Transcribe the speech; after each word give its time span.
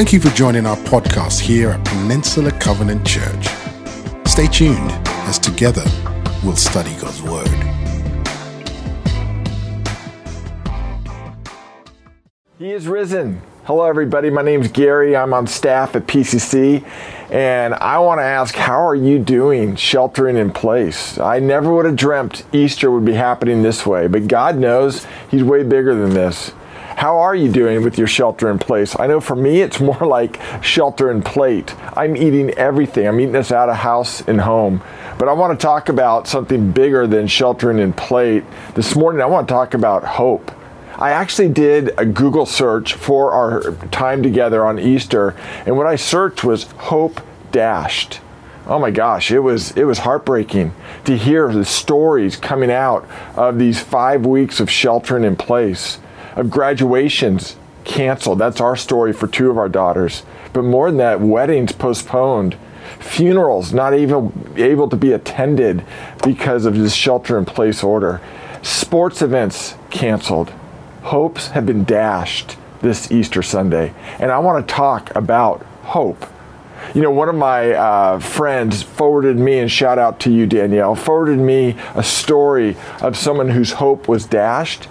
Thank 0.00 0.14
you 0.14 0.20
for 0.20 0.30
joining 0.30 0.64
our 0.64 0.78
podcast 0.78 1.40
here 1.40 1.72
at 1.72 1.84
Peninsula 1.84 2.50
Covenant 2.52 3.06
Church. 3.06 3.48
Stay 4.26 4.46
tuned 4.46 4.90
as 5.28 5.38
together 5.38 5.84
we'll 6.42 6.56
study 6.56 6.90
God's 6.98 7.20
Word. 7.20 7.46
He 12.58 12.70
is 12.70 12.86
risen. 12.86 13.42
Hello, 13.64 13.84
everybody. 13.84 14.30
My 14.30 14.40
name 14.40 14.62
is 14.62 14.68
Gary. 14.68 15.14
I'm 15.14 15.34
on 15.34 15.46
staff 15.46 15.94
at 15.94 16.06
PCC, 16.06 16.82
and 17.30 17.74
I 17.74 17.98
want 17.98 18.20
to 18.20 18.24
ask, 18.24 18.54
how 18.54 18.82
are 18.82 18.96
you 18.96 19.18
doing 19.18 19.76
sheltering 19.76 20.38
in 20.38 20.50
place? 20.50 21.18
I 21.18 21.40
never 21.40 21.74
would 21.74 21.84
have 21.84 21.96
dreamt 21.96 22.46
Easter 22.54 22.90
would 22.90 23.04
be 23.04 23.12
happening 23.12 23.62
this 23.62 23.84
way, 23.84 24.06
but 24.06 24.28
God 24.28 24.56
knows 24.56 25.06
He's 25.30 25.44
way 25.44 25.62
bigger 25.62 25.94
than 25.94 26.14
this. 26.14 26.52
How 27.00 27.20
are 27.20 27.34
you 27.34 27.50
doing 27.50 27.82
with 27.82 27.96
your 27.96 28.06
shelter 28.06 28.50
in 28.50 28.58
place? 28.58 28.94
I 29.00 29.06
know 29.06 29.22
for 29.22 29.34
me, 29.34 29.62
it's 29.62 29.80
more 29.80 29.96
like 30.06 30.38
shelter 30.62 31.10
in 31.10 31.22
plate. 31.22 31.74
I'm 31.96 32.14
eating 32.14 32.50
everything. 32.50 33.08
I'm 33.08 33.18
eating 33.20 33.32
this 33.32 33.50
out 33.50 33.70
of 33.70 33.76
house 33.76 34.20
and 34.28 34.38
home. 34.38 34.82
But 35.18 35.26
I 35.26 35.32
want 35.32 35.58
to 35.58 35.66
talk 35.66 35.88
about 35.88 36.28
something 36.28 36.72
bigger 36.72 37.06
than 37.06 37.26
sheltering 37.26 37.78
in 37.78 37.94
plate. 37.94 38.44
This 38.74 38.94
morning, 38.94 39.22
I 39.22 39.26
want 39.26 39.48
to 39.48 39.54
talk 39.54 39.72
about 39.72 40.04
hope. 40.04 40.52
I 40.96 41.12
actually 41.12 41.48
did 41.48 41.98
a 41.98 42.04
Google 42.04 42.44
search 42.44 42.92
for 42.92 43.32
our 43.32 43.72
time 43.86 44.22
together 44.22 44.62
on 44.66 44.78
Easter, 44.78 45.34
and 45.64 45.78
what 45.78 45.86
I 45.86 45.96
searched 45.96 46.44
was 46.44 46.64
hope 46.64 47.22
dashed. 47.50 48.20
Oh 48.66 48.78
my 48.78 48.90
gosh, 48.90 49.30
it 49.30 49.38
was 49.38 49.70
it 49.70 49.84
was 49.84 50.00
heartbreaking 50.00 50.74
to 51.06 51.16
hear 51.16 51.50
the 51.50 51.64
stories 51.64 52.36
coming 52.36 52.70
out 52.70 53.08
of 53.36 53.58
these 53.58 53.80
5 53.80 54.26
weeks 54.26 54.60
of 54.60 54.70
sheltering 54.70 55.24
in 55.24 55.34
place 55.34 55.98
of 56.36 56.50
graduations 56.50 57.56
canceled. 57.84 58.38
That's 58.38 58.60
our 58.60 58.76
story 58.76 59.12
for 59.12 59.26
two 59.26 59.50
of 59.50 59.58
our 59.58 59.68
daughters. 59.68 60.22
But 60.52 60.62
more 60.62 60.88
than 60.90 60.98
that, 60.98 61.20
weddings 61.20 61.72
postponed, 61.72 62.56
funerals 62.98 63.72
not 63.72 63.94
even 63.94 64.54
able 64.56 64.88
to 64.88 64.96
be 64.96 65.12
attended 65.12 65.84
because 66.22 66.66
of 66.66 66.76
this 66.76 66.94
shelter 66.94 67.38
in 67.38 67.44
place 67.44 67.82
order, 67.82 68.20
sports 68.62 69.22
events 69.22 69.74
canceled, 69.90 70.50
hopes 71.02 71.48
have 71.48 71.66
been 71.66 71.84
dashed 71.84 72.56
this 72.82 73.10
Easter 73.10 73.42
Sunday. 73.42 73.94
And 74.18 74.30
I 74.30 74.38
want 74.38 74.66
to 74.66 74.74
talk 74.74 75.14
about 75.14 75.62
hope. 75.82 76.26
You 76.94 77.02
know, 77.02 77.10
one 77.10 77.28
of 77.28 77.34
my 77.34 77.72
uh, 77.72 78.18
friends 78.18 78.82
forwarded 78.82 79.36
me, 79.36 79.58
and 79.58 79.70
shout 79.70 79.98
out 79.98 80.18
to 80.20 80.30
you, 80.30 80.46
Danielle, 80.46 80.94
forwarded 80.94 81.38
me 81.38 81.76
a 81.94 82.02
story 82.02 82.76
of 83.00 83.16
someone 83.16 83.50
whose 83.50 83.72
hope 83.72 84.08
was 84.08 84.24
dashed 84.24 84.88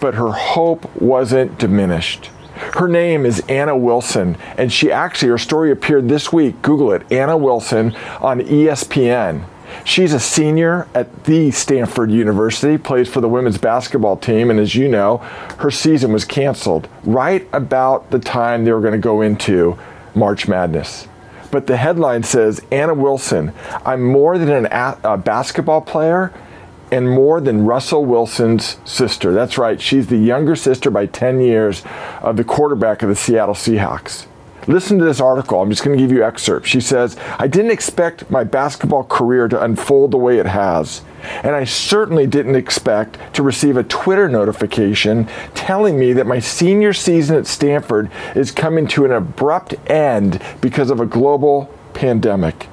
but 0.00 0.14
her 0.14 0.32
hope 0.32 0.94
wasn't 0.96 1.58
diminished. 1.58 2.30
Her 2.56 2.88
name 2.88 3.26
is 3.26 3.40
Anna 3.48 3.76
Wilson, 3.76 4.36
and 4.56 4.72
she 4.72 4.90
actually, 4.90 5.28
her 5.28 5.38
story 5.38 5.70
appeared 5.70 6.08
this 6.08 6.32
week. 6.32 6.62
Google 6.62 6.92
it, 6.92 7.10
Anna 7.12 7.36
Wilson 7.36 7.94
on 8.20 8.40
ESPN. 8.40 9.44
She's 9.84 10.12
a 10.12 10.20
senior 10.20 10.88
at 10.94 11.24
the 11.24 11.50
Stanford 11.50 12.10
University, 12.10 12.78
plays 12.78 13.08
for 13.08 13.20
the 13.20 13.28
women's 13.28 13.58
basketball 13.58 14.16
team, 14.16 14.50
and 14.50 14.58
as 14.58 14.74
you 14.74 14.88
know, 14.88 15.18
her 15.58 15.70
season 15.70 16.12
was 16.12 16.24
canceled 16.24 16.88
right 17.04 17.46
about 17.52 18.10
the 18.10 18.18
time 18.18 18.64
they 18.64 18.72
were 18.72 18.80
going 18.80 18.92
to 18.92 18.98
go 18.98 19.20
into 19.20 19.78
March 20.14 20.48
Madness. 20.48 21.08
But 21.50 21.66
the 21.66 21.76
headline 21.76 22.22
says 22.22 22.60
Anna 22.70 22.94
Wilson, 22.94 23.52
I'm 23.84 24.02
more 24.02 24.38
than 24.38 24.50
an 24.50 24.66
a, 24.66 24.98
a 25.04 25.16
basketball 25.16 25.80
player, 25.80 26.32
and 26.90 27.10
more 27.10 27.40
than 27.40 27.66
Russell 27.66 28.04
Wilson's 28.04 28.78
sister. 28.84 29.32
That's 29.32 29.58
right, 29.58 29.80
she's 29.80 30.06
the 30.06 30.16
younger 30.16 30.56
sister 30.56 30.90
by 30.90 31.06
10 31.06 31.40
years 31.40 31.82
of 32.22 32.36
the 32.36 32.44
quarterback 32.44 33.02
of 33.02 33.08
the 33.08 33.16
Seattle 33.16 33.54
Seahawks. 33.54 34.26
Listen 34.68 34.98
to 34.98 35.04
this 35.04 35.20
article. 35.20 35.62
I'm 35.62 35.70
just 35.70 35.84
going 35.84 35.96
to 35.96 36.02
give 36.02 36.10
you 36.10 36.24
excerpts. 36.24 36.68
She 36.68 36.80
says, 36.80 37.16
I 37.38 37.46
didn't 37.46 37.70
expect 37.70 38.30
my 38.30 38.42
basketball 38.42 39.04
career 39.04 39.46
to 39.46 39.62
unfold 39.62 40.10
the 40.10 40.16
way 40.16 40.38
it 40.38 40.46
has. 40.46 41.02
And 41.22 41.54
I 41.54 41.64
certainly 41.64 42.26
didn't 42.26 42.56
expect 42.56 43.18
to 43.34 43.44
receive 43.44 43.76
a 43.76 43.84
Twitter 43.84 44.28
notification 44.28 45.28
telling 45.54 45.98
me 45.98 46.12
that 46.14 46.26
my 46.26 46.40
senior 46.40 46.92
season 46.92 47.36
at 47.36 47.46
Stanford 47.46 48.10
is 48.34 48.50
coming 48.50 48.88
to 48.88 49.04
an 49.04 49.12
abrupt 49.12 49.74
end 49.88 50.42
because 50.60 50.90
of 50.90 50.98
a 50.98 51.06
global 51.06 51.72
pandemic. 51.94 52.68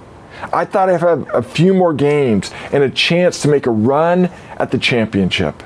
I 0.52 0.66
thought 0.66 0.90
I'd 0.90 1.00
have 1.00 1.34
a 1.34 1.42
few 1.42 1.74
more 1.74 1.94
games 1.94 2.52
and 2.72 2.84
a 2.84 2.90
chance 2.90 3.42
to 3.44 3.48
make 3.48 3.66
a 3.66 3.72
run 3.72 4.30
at 4.58 4.72
the 4.72 4.78
championship. 4.78 5.64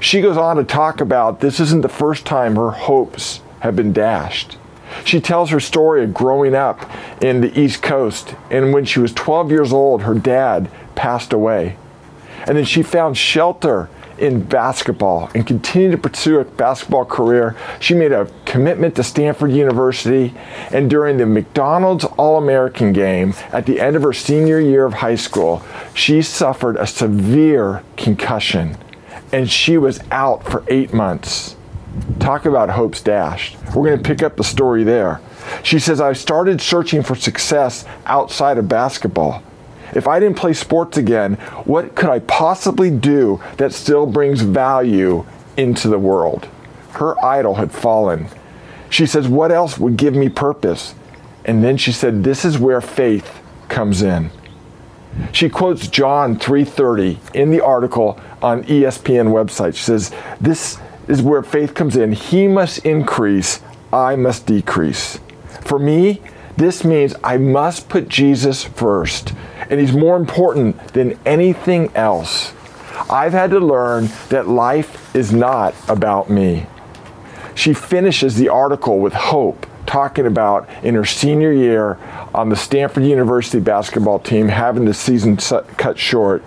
She 0.00 0.20
goes 0.20 0.36
on 0.36 0.56
to 0.56 0.64
talk 0.64 1.00
about 1.00 1.40
this 1.40 1.60
isn't 1.60 1.82
the 1.82 1.88
first 1.88 2.26
time 2.26 2.56
her 2.56 2.70
hopes 2.70 3.40
have 3.60 3.76
been 3.76 3.92
dashed. 3.92 4.58
She 5.04 5.20
tells 5.20 5.50
her 5.50 5.60
story 5.60 6.04
of 6.04 6.14
growing 6.14 6.54
up 6.54 6.88
in 7.22 7.40
the 7.40 7.58
East 7.58 7.82
Coast, 7.82 8.34
and 8.50 8.72
when 8.72 8.84
she 8.84 9.00
was 9.00 9.12
12 9.12 9.50
years 9.50 9.72
old, 9.72 10.02
her 10.02 10.14
dad 10.14 10.70
passed 10.94 11.32
away. 11.32 11.76
And 12.46 12.56
then 12.56 12.64
she 12.64 12.82
found 12.82 13.16
shelter 13.16 13.88
in 14.18 14.42
basketball 14.42 15.30
and 15.34 15.46
continued 15.46 15.92
to 15.92 15.98
pursue 15.98 16.40
a 16.40 16.44
basketball 16.44 17.04
career. 17.04 17.56
She 17.80 17.94
made 17.94 18.12
a 18.12 18.30
commitment 18.44 18.96
to 18.96 19.02
Stanford 19.02 19.52
University, 19.52 20.34
and 20.70 20.88
during 20.88 21.16
the 21.16 21.26
McDonald's 21.26 22.04
All 22.04 22.38
American 22.38 22.92
game 22.92 23.34
at 23.52 23.66
the 23.66 23.80
end 23.80 23.96
of 23.96 24.02
her 24.02 24.12
senior 24.12 24.60
year 24.60 24.84
of 24.84 24.94
high 24.94 25.16
school, 25.16 25.62
she 25.94 26.22
suffered 26.22 26.76
a 26.76 26.86
severe 26.86 27.82
concussion 27.96 28.76
and 29.32 29.50
she 29.50 29.76
was 29.76 30.00
out 30.12 30.44
for 30.44 30.64
eight 30.68 30.92
months. 30.92 31.56
Talk 32.20 32.44
about 32.44 32.70
hopes 32.70 33.00
dashed. 33.00 33.56
We're 33.74 33.84
going 33.84 33.96
to 33.96 34.02
pick 34.02 34.22
up 34.22 34.36
the 34.36 34.44
story 34.44 34.84
there. 34.84 35.20
She 35.62 35.78
says, 35.78 36.00
I 36.00 36.12
started 36.12 36.60
searching 36.60 37.02
for 37.02 37.14
success 37.14 37.84
outside 38.06 38.58
of 38.58 38.68
basketball. 38.68 39.42
If 39.92 40.08
I 40.08 40.20
didn't 40.20 40.36
play 40.36 40.52
sports 40.52 40.96
again, 40.96 41.34
what 41.64 41.94
could 41.94 42.10
I 42.10 42.20
possibly 42.20 42.90
do 42.90 43.42
that 43.56 43.72
still 43.72 44.06
brings 44.06 44.40
value 44.40 45.24
into 45.56 45.88
the 45.88 45.98
world? 45.98 46.48
Her 46.92 47.22
idol 47.24 47.56
had 47.56 47.72
fallen. 47.72 48.28
She 48.90 49.06
says, 49.06 49.28
What 49.28 49.52
else 49.52 49.78
would 49.78 49.96
give 49.96 50.14
me 50.14 50.28
purpose? 50.28 50.94
And 51.44 51.62
then 51.62 51.76
she 51.76 51.92
said, 51.92 52.24
This 52.24 52.44
is 52.44 52.58
where 52.58 52.80
faith 52.80 53.40
comes 53.68 54.02
in. 54.02 54.30
She 55.32 55.48
quotes 55.48 55.88
John 55.88 56.36
3:30 56.36 57.18
in 57.34 57.50
the 57.50 57.60
article 57.60 58.18
on 58.42 58.64
ESPN 58.64 59.28
website. 59.28 59.74
She 59.74 59.84
says, 59.84 60.10
"This 60.40 60.78
is 61.06 61.22
where 61.22 61.42
faith 61.42 61.74
comes 61.74 61.96
in. 61.96 62.12
He 62.12 62.48
must 62.48 62.78
increase, 62.84 63.60
I 63.92 64.16
must 64.16 64.46
decrease." 64.46 65.20
For 65.60 65.78
me, 65.78 66.20
this 66.56 66.84
means 66.84 67.14
I 67.22 67.36
must 67.36 67.88
put 67.88 68.08
Jesus 68.08 68.64
first, 68.64 69.32
and 69.70 69.80
He's 69.80 69.92
more 69.92 70.16
important 70.16 70.78
than 70.88 71.18
anything 71.24 71.90
else. 71.94 72.52
I've 73.10 73.32
had 73.32 73.50
to 73.50 73.60
learn 73.60 74.08
that 74.28 74.48
life 74.48 75.14
is 75.14 75.32
not 75.32 75.74
about 75.88 76.30
me. 76.30 76.66
She 77.54 77.74
finishes 77.74 78.36
the 78.36 78.48
article 78.48 78.98
with 78.98 79.12
hope, 79.12 79.66
talking 79.86 80.26
about 80.26 80.68
in 80.82 80.94
her 80.94 81.04
senior 81.04 81.52
year 81.52 81.98
on 82.34 82.48
the 82.48 82.56
Stanford 82.56 83.04
University 83.04 83.60
basketball 83.60 84.18
team 84.18 84.48
having 84.48 84.84
the 84.84 84.94
season 84.94 85.36
cut 85.36 85.98
short. 85.98 86.42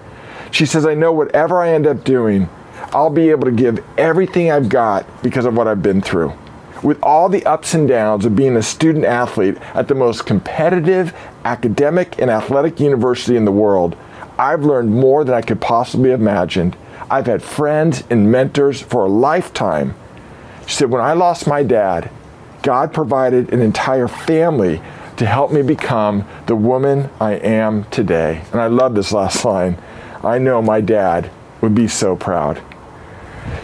She 0.51 0.65
says, 0.65 0.85
I 0.85 0.95
know 0.95 1.11
whatever 1.11 1.61
I 1.61 1.69
end 1.69 1.87
up 1.87 2.03
doing, 2.03 2.49
I'll 2.91 3.09
be 3.09 3.29
able 3.29 3.45
to 3.45 3.51
give 3.51 3.83
everything 3.97 4.51
I've 4.51 4.69
got 4.69 5.05
because 5.21 5.45
of 5.45 5.55
what 5.55 5.67
I've 5.67 5.83
been 5.83 6.01
through 6.01 6.33
with 6.83 7.01
all 7.01 7.29
the 7.29 7.45
ups 7.45 7.73
and 7.73 7.87
downs 7.87 8.25
of 8.25 8.35
being 8.35 8.55
a 8.55 8.61
student 8.61 9.05
athlete 9.05 9.57
at 9.73 9.87
the 9.87 9.95
most 9.95 10.25
competitive 10.25 11.13
academic 11.43 12.19
and 12.19 12.29
athletic 12.29 12.79
university 12.79 13.35
in 13.35 13.45
the 13.45 13.51
world, 13.51 13.95
I've 14.37 14.63
learned 14.63 14.91
more 14.91 15.23
than 15.23 15.33
I 15.33 15.41
could 15.41 15.61
possibly 15.61 16.11
have 16.11 16.21
imagined. 16.21 16.75
I've 17.09 17.25
had 17.25 17.41
friends 17.41 18.03
and 18.09 18.31
mentors 18.31 18.81
for 18.81 19.05
a 19.05 19.09
lifetime. 19.09 19.95
She 20.65 20.75
said, 20.75 20.91
When 20.91 21.01
I 21.01 21.13
lost 21.13 21.47
my 21.47 21.63
dad, 21.63 22.11
God 22.61 22.93
provided 22.93 23.53
an 23.53 23.61
entire 23.61 24.07
family 24.07 24.81
to 25.17 25.25
help 25.25 25.51
me 25.51 25.61
become 25.61 26.27
the 26.45 26.55
woman 26.55 27.09
I 27.19 27.33
am 27.33 27.85
today. 27.85 28.43
And 28.51 28.61
I 28.61 28.67
love 28.67 28.93
this 28.93 29.11
last 29.11 29.43
line. 29.43 29.77
I 30.23 30.37
know 30.37 30.61
my 30.61 30.81
dad 30.81 31.31
would 31.61 31.73
be 31.73 31.87
so 31.87 32.15
proud. 32.15 32.61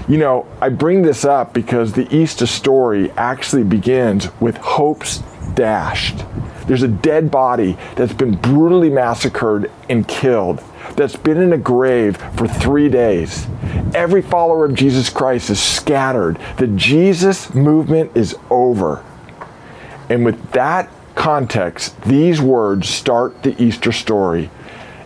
You 0.07 0.17
know, 0.17 0.45
I 0.59 0.69
bring 0.69 1.01
this 1.01 1.23
up 1.23 1.53
because 1.53 1.93
the 1.93 2.13
Easter 2.13 2.45
story 2.45 3.11
actually 3.11 3.63
begins 3.63 4.29
with 4.41 4.57
hopes 4.57 5.23
dashed. 5.53 6.23
There's 6.67 6.83
a 6.83 6.87
dead 6.87 7.29
body 7.29 7.77
that's 7.95 8.13
been 8.13 8.35
brutally 8.35 8.89
massacred 8.89 9.69
and 9.89 10.07
killed, 10.07 10.63
that's 10.95 11.15
been 11.15 11.41
in 11.41 11.53
a 11.53 11.57
grave 11.57 12.17
for 12.35 12.47
three 12.47 12.89
days. 12.89 13.47
Every 13.93 14.21
follower 14.21 14.65
of 14.65 14.75
Jesus 14.75 15.09
Christ 15.09 15.49
is 15.49 15.61
scattered. 15.61 16.39
The 16.57 16.67
Jesus 16.67 17.53
movement 17.53 18.15
is 18.15 18.35
over. 18.49 19.03
And 20.09 20.25
with 20.25 20.51
that 20.51 20.89
context, 21.15 21.99
these 22.03 22.41
words 22.41 22.89
start 22.89 23.43
the 23.43 23.61
Easter 23.61 23.91
story. 23.91 24.49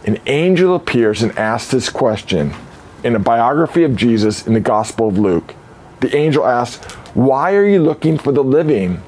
An 0.06 0.20
angel 0.26 0.76
appears 0.76 1.22
and 1.22 1.38
asks 1.38 1.72
this 1.72 1.90
question 1.90 2.54
in 3.08 3.16
a 3.16 3.20
biography 3.20 3.84
of 3.84 3.96
Jesus 3.96 4.46
in 4.46 4.54
the 4.54 4.60
Gospel 4.60 5.08
of 5.08 5.18
Luke. 5.18 5.56
The 6.02 6.16
angel 6.16 6.46
asks, 6.46 6.86
Why 7.16 7.56
are 7.56 7.66
you 7.66 7.82
looking 7.82 8.20
for 8.20 8.32
the 8.32 8.44
living 8.44 9.02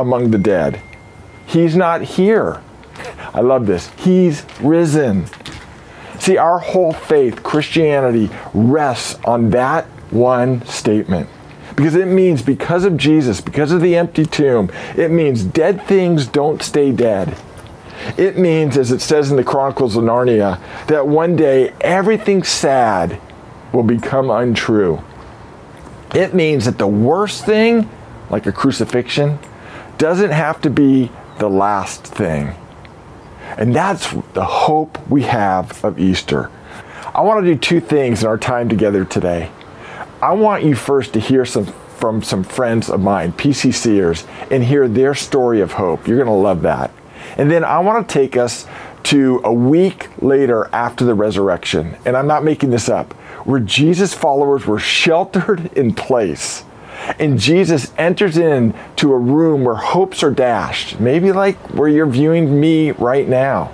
among 0.00 0.30
the 0.30 0.38
dead. 0.38 0.80
He's 1.46 1.76
not 1.76 2.02
here. 2.02 2.62
I 3.32 3.40
love 3.40 3.66
this. 3.66 3.90
He's 3.98 4.44
risen. 4.60 5.26
See, 6.18 6.36
our 6.36 6.58
whole 6.58 6.92
faith, 6.92 7.42
Christianity, 7.42 8.30
rests 8.52 9.18
on 9.24 9.50
that 9.50 9.86
one 10.10 10.64
statement. 10.66 11.28
Because 11.76 11.94
it 11.94 12.08
means, 12.08 12.42
because 12.42 12.84
of 12.84 12.96
Jesus, 12.96 13.40
because 13.40 13.72
of 13.72 13.80
the 13.80 13.96
empty 13.96 14.26
tomb, 14.26 14.70
it 14.96 15.10
means 15.10 15.44
dead 15.44 15.86
things 15.86 16.26
don't 16.26 16.62
stay 16.62 16.92
dead. 16.92 17.36
It 18.18 18.36
means, 18.36 18.76
as 18.76 18.90
it 18.90 19.00
says 19.00 19.30
in 19.30 19.36
the 19.36 19.44
Chronicles 19.44 19.96
of 19.96 20.04
Narnia, 20.04 20.60
that 20.86 21.06
one 21.06 21.36
day 21.36 21.72
everything 21.80 22.42
sad 22.42 23.20
will 23.72 23.82
become 23.82 24.30
untrue. 24.30 25.02
It 26.14 26.34
means 26.34 26.64
that 26.64 26.78
the 26.78 26.86
worst 26.86 27.44
thing, 27.44 27.88
like 28.30 28.46
a 28.46 28.52
crucifixion, 28.52 29.38
doesn't 29.98 30.30
have 30.30 30.60
to 30.62 30.70
be 30.70 31.10
the 31.38 31.48
last 31.48 32.04
thing. 32.04 32.54
And 33.56 33.74
that's 33.74 34.10
the 34.32 34.44
hope 34.44 34.98
we 35.08 35.22
have 35.22 35.84
of 35.84 35.98
Easter. 35.98 36.50
I 37.14 37.22
want 37.22 37.44
to 37.44 37.54
do 37.54 37.58
two 37.58 37.80
things 37.80 38.22
in 38.22 38.28
our 38.28 38.38
time 38.38 38.68
together 38.68 39.04
today. 39.04 39.50
I 40.22 40.32
want 40.32 40.64
you 40.64 40.74
first 40.74 41.12
to 41.14 41.20
hear 41.20 41.44
some 41.44 41.66
from 42.00 42.22
some 42.22 42.42
friends 42.42 42.88
of 42.88 42.98
mine, 43.00 43.32
PCCers, 43.32 44.26
and 44.50 44.64
hear 44.64 44.88
their 44.88 45.14
story 45.14 45.60
of 45.60 45.72
hope. 45.72 46.08
You're 46.08 46.16
going 46.16 46.28
to 46.28 46.32
love 46.32 46.62
that. 46.62 46.90
And 47.36 47.50
then 47.50 47.62
I 47.62 47.78
want 47.80 48.08
to 48.08 48.12
take 48.12 48.38
us 48.38 48.66
to 49.04 49.40
a 49.44 49.52
week 49.52 50.08
later 50.22 50.68
after 50.72 51.04
the 51.04 51.14
resurrection, 51.14 51.96
and 52.06 52.16
I'm 52.16 52.26
not 52.26 52.42
making 52.42 52.70
this 52.70 52.88
up, 52.88 53.14
where 53.44 53.60
Jesus' 53.60 54.14
followers 54.14 54.66
were 54.66 54.78
sheltered 54.78 55.72
in 55.76 55.94
place. 55.94 56.64
And 57.18 57.38
Jesus 57.38 57.92
enters 57.96 58.36
into 58.36 59.12
a 59.12 59.18
room 59.18 59.64
where 59.64 59.74
hopes 59.74 60.22
are 60.22 60.30
dashed, 60.30 61.00
maybe 61.00 61.32
like 61.32 61.56
where 61.74 61.88
you're 61.88 62.06
viewing 62.06 62.60
me 62.60 62.90
right 62.92 63.26
now. 63.26 63.72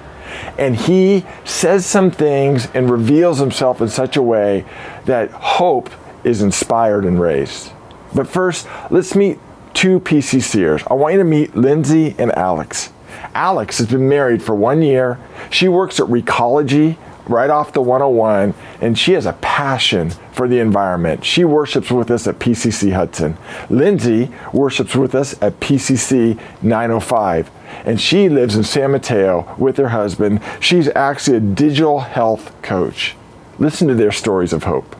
And 0.58 0.76
he 0.76 1.24
says 1.44 1.86
some 1.86 2.10
things 2.10 2.68
and 2.74 2.90
reveals 2.90 3.38
himself 3.38 3.80
in 3.80 3.88
such 3.88 4.16
a 4.16 4.22
way 4.22 4.64
that 5.04 5.30
hope 5.30 5.90
is 6.24 6.42
inspired 6.42 7.04
and 7.04 7.20
raised. 7.20 7.72
But 8.14 8.26
first, 8.26 8.66
let's 8.90 9.14
meet 9.14 9.38
two 9.74 10.00
PCCers. 10.00 10.86
I 10.90 10.94
want 10.94 11.12
you 11.14 11.18
to 11.18 11.24
meet 11.24 11.54
Lindsay 11.54 12.14
and 12.18 12.32
Alex. 12.32 12.92
Alex 13.34 13.78
has 13.78 13.86
been 13.86 14.08
married 14.08 14.42
for 14.42 14.54
one 14.54 14.82
year. 14.82 15.18
She 15.50 15.68
works 15.68 16.00
at 16.00 16.06
Recology 16.06 16.96
right 17.28 17.50
off 17.50 17.72
the 17.72 17.80
101, 17.80 18.54
and 18.80 18.98
she 18.98 19.12
has 19.12 19.26
a 19.26 19.32
passion 19.34 20.10
for 20.32 20.48
the 20.48 20.58
environment. 20.58 21.24
She 21.24 21.44
worships 21.44 21.90
with 21.90 22.10
us 22.10 22.26
at 22.26 22.38
PCC 22.38 22.92
Hudson. 22.92 23.36
Lindsay 23.68 24.30
worships 24.52 24.94
with 24.94 25.14
us 25.14 25.40
at 25.42 25.60
PCC 25.60 26.38
905, 26.62 27.50
and 27.84 28.00
she 28.00 28.28
lives 28.28 28.56
in 28.56 28.64
San 28.64 28.92
Mateo 28.92 29.54
with 29.58 29.76
her 29.76 29.88
husband. 29.88 30.40
She's 30.60 30.88
actually 30.94 31.36
a 31.38 31.40
digital 31.40 32.00
health 32.00 32.52
coach. 32.62 33.16
Listen 33.58 33.88
to 33.88 33.94
their 33.94 34.12
stories 34.12 34.52
of 34.52 34.64
hope. 34.64 34.94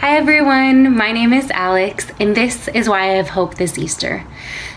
Hi 0.00 0.16
everyone, 0.16 0.96
my 0.96 1.12
name 1.12 1.34
is 1.34 1.50
Alex, 1.50 2.10
and 2.18 2.34
this 2.34 2.68
is 2.68 2.88
why 2.88 3.00
I 3.00 3.16
have 3.16 3.28
hope 3.28 3.56
this 3.56 3.76
Easter. 3.76 4.24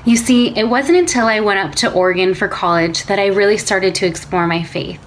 You 0.03 0.17
see, 0.17 0.49
it 0.49 0.65
wasn't 0.65 0.97
until 0.97 1.27
I 1.27 1.39
went 1.39 1.59
up 1.59 1.75
to 1.75 1.93
Oregon 1.93 2.33
for 2.33 2.49
college 2.49 3.05
that 3.05 3.19
I 3.19 3.27
really 3.27 3.57
started 3.57 3.95
to 3.95 4.05
explore 4.05 4.47
my 4.47 4.63
faith. 4.63 4.99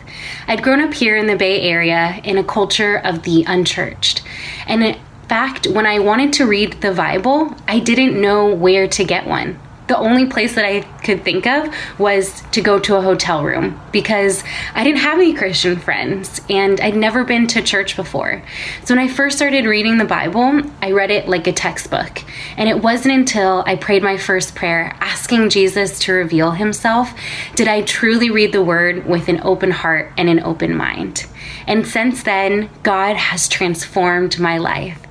I'd 0.49 0.63
grown 0.63 0.81
up 0.81 0.95
here 0.95 1.19
in 1.19 1.27
the 1.27 1.37
Bay 1.37 1.61
Area 1.61 2.19
in 2.25 2.39
a 2.39 2.43
culture 2.43 2.97
of 2.97 3.25
the 3.25 3.45
unchurched. 3.47 4.23
And 4.67 4.83
in 4.83 4.99
fact, 5.29 5.67
when 5.67 5.85
I 5.85 5.99
wanted 5.99 6.33
to 6.33 6.47
read 6.47 6.81
the 6.81 6.95
Bible, 6.95 7.55
I 7.69 7.79
didn't 7.79 8.19
know 8.19 8.55
where 8.55 8.89
to 8.89 9.05
get 9.05 9.27
one 9.27 9.61
the 9.87 9.97
only 9.97 10.27
place 10.27 10.55
that 10.55 10.65
I 10.65 10.83
could 11.03 11.25
think 11.25 11.47
of 11.47 11.73
was 11.99 12.43
to 12.53 12.61
go 12.61 12.79
to 12.81 12.97
a 12.97 13.01
hotel 13.01 13.45
room 13.45 13.81
because 13.93 14.43
I 14.75 14.83
didn't 14.85 15.01
have 15.01 15.19
any 15.19 15.33
Christian 15.33 15.77
friends 15.79 16.41
and 16.51 16.81
I'd 16.81 16.97
never 16.97 17.25
been 17.25 17.47
to 17.49 17.63
church 17.63 17.97
before. 17.97 18.43
So 18.85 18.95
when 18.95 19.05
I 19.05 19.09
first 19.09 19.37
started 19.37 19.65
reading 19.65 19.99
the 19.99 20.05
Bible, 20.05 20.63
I 20.83 20.93
read 20.93 21.11
it 21.11 21.29
like 21.29 21.47
a 21.47 21.53
textbook. 21.53 22.23
And 22.57 22.69
it 22.69 22.83
wasn't 22.83 23.15
until 23.15 23.63
I 23.67 23.77
prayed 23.77 24.03
my 24.03 24.17
first 24.17 24.55
prayer 24.55 24.97
asking 25.27 25.51
Jesus 25.51 25.99
to 25.99 26.13
reveal 26.13 26.53
himself 26.53 27.13
did 27.57 27.67
I 27.67 27.83
truly 27.83 28.31
read 28.31 28.53
the 28.53 28.63
word 28.63 29.07
with 29.07 29.27
an 29.27 29.41
open 29.43 29.73
heart 29.73 30.13
and 30.17 30.29
an 30.29 30.39
open 30.39 30.77
mind. 30.77 31.27
And 31.67 31.85
since 31.85 32.23
then, 32.23 32.71
God 32.85 33.17
has 33.17 33.49
transformed 33.49 34.39
my 34.39 34.59
life. 34.59 35.05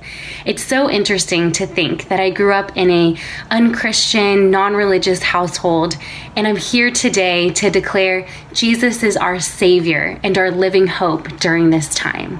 It's 0.46 0.64
so 0.64 0.88
interesting 0.88 1.52
to 1.52 1.66
think 1.66 2.08
that 2.08 2.18
I 2.18 2.30
grew 2.30 2.54
up 2.54 2.74
in 2.78 2.90
a 2.90 3.18
unchristian, 3.50 4.50
non-religious 4.50 5.22
household 5.22 5.98
and 6.34 6.46
I'm 6.46 6.56
here 6.56 6.90
today 6.90 7.50
to 7.50 7.68
declare 7.68 8.26
Jesus 8.54 9.02
is 9.02 9.18
our 9.18 9.38
savior 9.38 10.18
and 10.22 10.38
our 10.38 10.50
living 10.50 10.86
hope 10.86 11.28
during 11.40 11.68
this 11.68 11.94
time. 11.94 12.38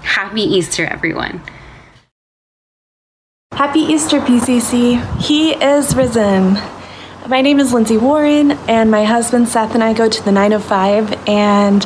Happy 0.00 0.40
Easter 0.40 0.86
everyone. 0.86 1.42
Happy 3.52 3.80
Easter 3.80 4.20
PCC. 4.20 5.20
He 5.20 5.52
is 5.52 5.94
risen. 5.94 6.56
My 7.28 7.42
name 7.42 7.60
is 7.60 7.74
Lindsay 7.74 7.98
Warren, 7.98 8.52
and 8.52 8.90
my 8.90 9.04
husband 9.04 9.50
Seth 9.50 9.74
and 9.74 9.84
I 9.84 9.92
go 9.92 10.08
to 10.08 10.24
the 10.24 10.32
905. 10.32 11.28
And 11.28 11.84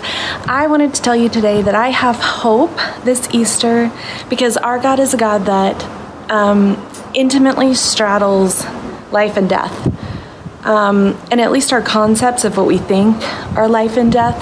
I 0.48 0.68
wanted 0.68 0.94
to 0.94 1.02
tell 1.02 1.16
you 1.16 1.28
today 1.28 1.62
that 1.62 1.74
I 1.74 1.88
have 1.88 2.14
hope 2.14 2.70
this 3.02 3.28
Easter 3.34 3.90
because 4.30 4.56
our 4.56 4.78
God 4.78 5.00
is 5.00 5.14
a 5.14 5.16
God 5.16 5.46
that 5.46 6.30
um, 6.30 6.88
intimately 7.12 7.74
straddles 7.74 8.64
life 9.10 9.36
and 9.36 9.48
death. 9.50 10.64
Um, 10.64 11.20
and 11.32 11.40
at 11.40 11.50
least 11.50 11.72
our 11.72 11.82
concepts 11.82 12.44
of 12.44 12.56
what 12.56 12.66
we 12.66 12.78
think 12.78 13.16
are 13.56 13.68
life 13.68 13.96
and 13.96 14.12
death, 14.12 14.38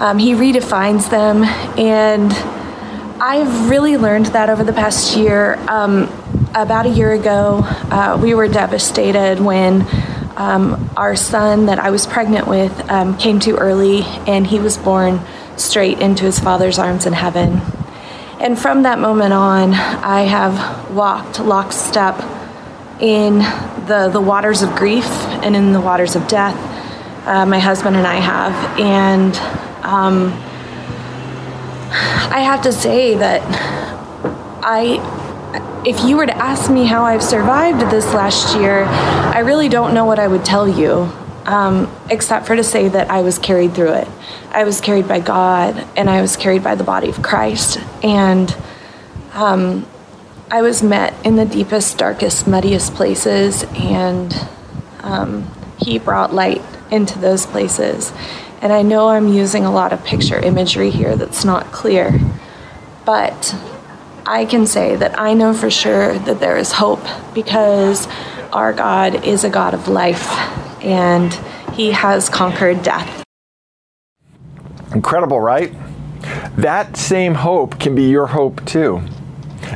um, 0.00 0.18
He 0.18 0.32
redefines 0.32 1.10
them. 1.10 1.44
And 1.78 2.32
I've 3.22 3.70
really 3.70 3.96
learned 3.96 4.26
that 4.26 4.50
over 4.50 4.64
the 4.64 4.72
past 4.72 5.16
year. 5.16 5.54
Um, 5.68 6.10
about 6.54 6.86
a 6.86 6.88
year 6.88 7.12
ago, 7.12 7.60
uh, 7.64 8.18
we 8.20 8.32
were 8.34 8.46
devastated 8.46 9.40
when 9.40 9.84
um, 10.36 10.90
our 10.96 11.16
son 11.16 11.66
that 11.66 11.78
I 11.78 11.90
was 11.90 12.06
pregnant 12.06 12.46
with 12.46 12.72
um, 12.90 13.16
came 13.16 13.40
too 13.40 13.56
early, 13.56 14.02
and 14.26 14.46
he 14.46 14.58
was 14.58 14.76
born 14.76 15.20
straight 15.56 16.00
into 16.00 16.24
his 16.24 16.38
father's 16.38 16.78
arms 16.78 17.06
in 17.06 17.12
heaven. 17.12 17.60
And 18.40 18.58
from 18.58 18.82
that 18.82 18.98
moment 18.98 19.32
on, 19.32 19.72
I 19.72 20.22
have 20.22 20.90
walked 20.90 21.40
lockstep 21.40 22.18
in 23.00 23.38
the, 23.86 24.10
the 24.12 24.20
waters 24.20 24.62
of 24.62 24.74
grief 24.74 25.06
and 25.42 25.54
in 25.56 25.72
the 25.72 25.80
waters 25.80 26.16
of 26.16 26.26
death. 26.28 26.56
Uh, 27.26 27.46
my 27.46 27.58
husband 27.58 27.96
and 27.96 28.06
I 28.06 28.16
have. 28.16 28.78
And 28.78 29.34
um, 29.84 30.32
I 32.30 32.40
have 32.40 32.62
to 32.62 32.72
say 32.72 33.14
that 33.14 33.40
I 34.62 34.98
if 35.86 36.02
you 36.04 36.16
were 36.16 36.26
to 36.26 36.36
ask 36.36 36.70
me 36.70 36.84
how 36.84 37.04
I've 37.04 37.22
survived 37.22 37.80
this 37.90 38.12
last 38.14 38.56
year, 38.56 38.84
I 38.84 39.40
really 39.40 39.68
don't 39.68 39.94
know 39.94 40.04
what 40.04 40.18
I 40.18 40.26
would 40.26 40.44
tell 40.44 40.68
you, 40.68 41.10
um, 41.44 41.94
except 42.10 42.46
for 42.46 42.56
to 42.56 42.64
say 42.64 42.88
that 42.88 43.10
I 43.10 43.20
was 43.20 43.38
carried 43.38 43.74
through 43.74 43.92
it. 43.92 44.08
I 44.50 44.64
was 44.64 44.80
carried 44.80 45.06
by 45.06 45.20
God, 45.20 45.86
and 45.96 46.08
I 46.08 46.20
was 46.20 46.36
carried 46.36 46.62
by 46.64 46.74
the 46.74 46.84
body 46.84 47.08
of 47.08 47.22
Christ, 47.22 47.78
and 48.02 48.56
um, 49.32 49.86
I 50.50 50.62
was 50.62 50.82
met 50.82 51.14
in 51.26 51.36
the 51.36 51.44
deepest, 51.44 51.98
darkest, 51.98 52.46
muddiest 52.46 52.94
places, 52.94 53.64
and 53.74 54.34
um, 55.00 55.50
He 55.78 55.98
brought 55.98 56.32
light 56.32 56.62
into 56.90 57.18
those 57.18 57.46
places. 57.46 58.12
And 58.62 58.72
I 58.72 58.82
know 58.82 59.08
I'm 59.08 59.28
using 59.28 59.64
a 59.64 59.70
lot 59.70 59.92
of 59.92 60.02
picture 60.04 60.38
imagery 60.38 60.90
here 60.90 61.16
that's 61.16 61.44
not 61.44 61.72
clear, 61.72 62.18
but 63.04 63.54
I 64.26 64.46
can 64.46 64.66
say 64.66 64.96
that 64.96 65.18
I 65.18 65.34
know 65.34 65.52
for 65.52 65.70
sure 65.70 66.18
that 66.20 66.40
there 66.40 66.56
is 66.56 66.72
hope 66.72 67.04
because 67.34 68.08
our 68.52 68.72
God 68.72 69.22
is 69.24 69.44
a 69.44 69.50
God 69.50 69.74
of 69.74 69.86
life 69.86 70.30
and 70.82 71.32
he 71.74 71.90
has 71.90 72.30
conquered 72.30 72.82
death. 72.82 73.22
Incredible, 74.94 75.40
right? 75.40 75.74
That 76.56 76.96
same 76.96 77.34
hope 77.34 77.78
can 77.78 77.94
be 77.94 78.08
your 78.08 78.28
hope 78.28 78.64
too. 78.64 79.02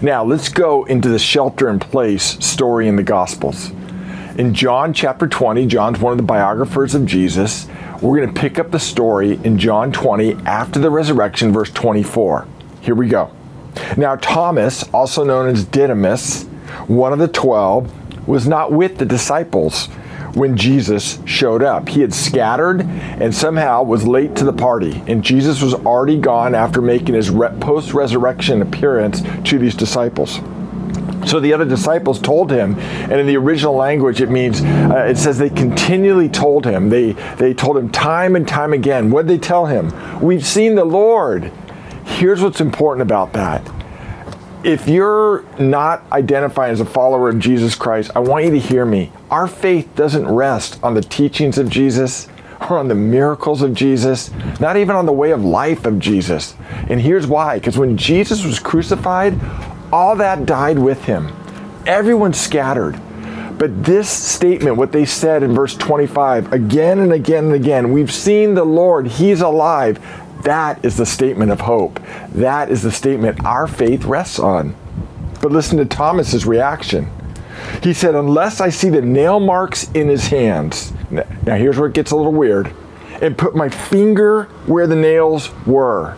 Now, 0.00 0.24
let's 0.24 0.48
go 0.48 0.84
into 0.84 1.08
the 1.08 1.18
shelter 1.18 1.68
in 1.68 1.78
place 1.78 2.42
story 2.44 2.88
in 2.88 2.96
the 2.96 3.02
Gospels. 3.02 3.70
In 4.38 4.54
John 4.54 4.94
chapter 4.94 5.26
20, 5.26 5.66
John's 5.66 5.98
one 5.98 6.12
of 6.12 6.16
the 6.16 6.22
biographers 6.22 6.94
of 6.94 7.04
Jesus. 7.04 7.66
We're 8.00 8.16
going 8.16 8.32
to 8.32 8.40
pick 8.40 8.58
up 8.58 8.70
the 8.70 8.78
story 8.78 9.40
in 9.44 9.58
John 9.58 9.92
20 9.92 10.34
after 10.46 10.78
the 10.78 10.88
resurrection, 10.88 11.52
verse 11.52 11.70
24. 11.72 12.46
Here 12.80 12.94
we 12.94 13.08
go. 13.08 13.32
Now, 13.96 14.16
Thomas, 14.16 14.82
also 14.92 15.25
known 15.25 15.48
as 15.48 15.64
Didymus, 15.64 16.44
one 16.87 17.12
of 17.12 17.18
the 17.18 17.28
twelve, 17.28 17.92
was 18.28 18.46
not 18.46 18.72
with 18.72 18.98
the 18.98 19.06
disciples 19.06 19.88
when 20.34 20.56
Jesus 20.56 21.18
showed 21.25 21.62
up. 21.62 21.88
He 21.88 22.00
had 22.00 22.12
scattered 22.12 22.82
and 22.82 23.34
somehow 23.34 23.82
was 23.82 24.06
late 24.06 24.37
to 24.37 24.44
the 24.44 24.52
party, 24.52 25.02
and 25.06 25.25
Jesus 25.25 25.62
was 25.62 25.75
already 25.75 26.18
gone 26.18 26.54
after 26.54 26.82
making 26.82 27.14
his 27.14 27.30
post 27.60 27.94
resurrection 27.94 28.62
appearance 28.62 29.22
to 29.48 29.58
these 29.58 29.75
disciples. 29.75 30.40
So 31.26 31.40
the 31.40 31.52
other 31.52 31.64
disciples 31.64 32.20
told 32.20 32.50
him, 32.50 32.76
and 32.78 33.12
in 33.12 33.26
the 33.26 33.37
original 33.37 33.75
language, 33.75 34.20
it 34.20 34.30
means 34.30 34.62
uh, 34.62 35.06
it 35.08 35.18
says 35.18 35.37
they 35.38 35.50
continually 35.50 36.28
told 36.28 36.64
him. 36.64 36.88
They 36.88 37.12
they 37.37 37.52
told 37.52 37.76
him 37.76 37.90
time 37.90 38.37
and 38.37 38.46
time 38.46 38.72
again. 38.72 39.10
What 39.10 39.26
did 39.26 39.34
they 39.34 39.44
tell 39.44 39.66
him? 39.66 39.92
We've 40.20 40.46
seen 40.46 40.75
the 40.75 40.84
Lord. 40.84 41.50
Here's 42.16 42.42
what's 42.42 42.60
important 42.60 43.02
about 43.02 43.32
that. 43.34 43.62
If 44.64 44.88
you're 44.88 45.44
not 45.60 46.02
identifying 46.10 46.72
as 46.72 46.80
a 46.80 46.84
follower 46.84 47.28
of 47.28 47.38
Jesus 47.38 47.76
Christ, 47.76 48.10
I 48.16 48.18
want 48.18 48.44
you 48.44 48.50
to 48.50 48.58
hear 48.58 48.84
me. 48.84 49.12
Our 49.30 49.46
faith 49.46 49.94
doesn't 49.94 50.26
rest 50.26 50.80
on 50.82 50.94
the 50.94 51.00
teachings 51.00 51.58
of 51.58 51.68
Jesus 51.68 52.26
or 52.68 52.78
on 52.78 52.88
the 52.88 52.94
miracles 52.94 53.62
of 53.62 53.72
Jesus, 53.72 54.32
not 54.58 54.76
even 54.76 54.96
on 54.96 55.06
the 55.06 55.12
way 55.12 55.30
of 55.30 55.44
life 55.44 55.86
of 55.86 56.00
Jesus. 56.00 56.56
And 56.88 57.00
here's 57.00 57.26
why 57.26 57.58
because 57.58 57.78
when 57.78 57.96
Jesus 57.96 58.44
was 58.44 58.58
crucified, 58.58 59.38
all 59.92 60.16
that 60.16 60.44
died 60.44 60.78
with 60.78 61.04
him. 61.04 61.32
Everyone 61.86 62.32
scattered. 62.32 63.00
But 63.58 63.84
this 63.84 64.08
statement, 64.08 64.76
what 64.76 64.92
they 64.92 65.04
said 65.04 65.42
in 65.42 65.52
verse 65.52 65.76
25, 65.76 66.52
again 66.52 67.00
and 67.00 67.12
again 67.12 67.46
and 67.46 67.54
again, 67.54 67.92
we've 67.92 68.12
seen 68.12 68.54
the 68.54 68.64
Lord, 68.64 69.08
He's 69.08 69.40
alive. 69.40 69.98
That 70.42 70.85
is 70.85 70.97
the 70.97 71.07
statement 71.07 71.50
of 71.50 71.61
hope. 71.61 72.00
That 72.30 72.71
is 72.71 72.83
the 72.83 72.92
statement 72.92 73.45
our 73.45 73.66
faith 73.66 74.04
rests 74.04 74.38
on. 74.38 74.75
But 75.40 75.52
listen 75.52 75.78
to 75.78 75.85
Thomas's 75.85 76.47
reaction. 76.47 77.11
He 77.83 77.92
said, 77.92 78.14
Unless 78.14 78.61
I 78.61 78.71
see 78.71 78.88
the 78.88 79.02
nail 79.02 79.40
marks 79.40 79.90
in 79.92 80.09
his 80.09 80.28
hands, 80.28 80.92
now 81.11 81.57
here's 81.57 81.78
where 81.78 81.88
it 81.88 81.95
gets 81.95 82.11
a 82.11 82.16
little 82.16 82.33
weird, 82.33 82.73
and 83.21 83.37
put 83.37 83.54
my 83.54 83.68
finger 83.68 84.45
where 84.66 84.87
the 84.87 84.97
nails 84.97 85.50
were, 85.66 86.16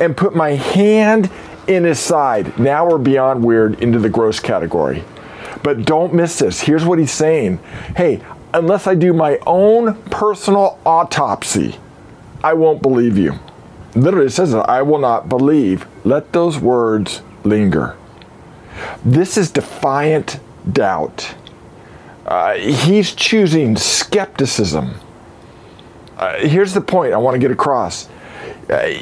and 0.00 0.16
put 0.16 0.34
my 0.34 0.50
hand 0.50 1.30
in 1.66 1.84
his 1.84 2.00
side. 2.00 2.58
Now 2.58 2.88
we're 2.88 2.98
beyond 2.98 3.44
weird 3.44 3.80
into 3.80 3.98
the 3.98 4.08
gross 4.08 4.40
category. 4.40 5.04
But 5.62 5.84
don't 5.84 6.14
miss 6.14 6.38
this. 6.38 6.60
Here's 6.60 6.84
what 6.84 6.98
he's 6.98 7.12
saying 7.12 7.58
Hey, 7.96 8.20
unless 8.52 8.86
I 8.86 8.94
do 8.94 9.12
my 9.12 9.38
own 9.46 10.00
personal 10.04 10.78
autopsy, 10.84 11.76
I 12.42 12.54
won't 12.54 12.82
believe 12.82 13.18
you. 13.18 13.38
Literally, 13.94 14.26
it 14.26 14.30
says, 14.30 14.54
I 14.54 14.82
will 14.82 14.98
not 14.98 15.28
believe. 15.28 15.86
Let 16.04 16.32
those 16.32 16.58
words 16.58 17.22
linger. 17.44 17.96
This 19.04 19.36
is 19.36 19.50
defiant 19.50 20.40
doubt. 20.72 21.34
Uh, 22.24 22.54
he's 22.54 23.12
choosing 23.14 23.76
skepticism. 23.76 24.94
Uh, 26.16 26.36
here's 26.36 26.74
the 26.74 26.80
point 26.80 27.12
I 27.12 27.16
want 27.16 27.34
to 27.34 27.38
get 27.38 27.50
across. 27.50 28.08
Uh, 28.68 28.92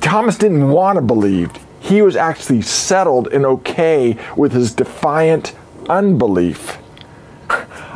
Thomas 0.00 0.36
didn't 0.36 0.68
want 0.68 0.96
to 0.96 1.02
believe. 1.02 1.50
He 1.80 2.02
was 2.02 2.16
actually 2.16 2.62
settled 2.62 3.28
and 3.28 3.46
okay 3.46 4.18
with 4.36 4.52
his 4.52 4.72
defiant 4.74 5.54
unbelief. 5.88 6.78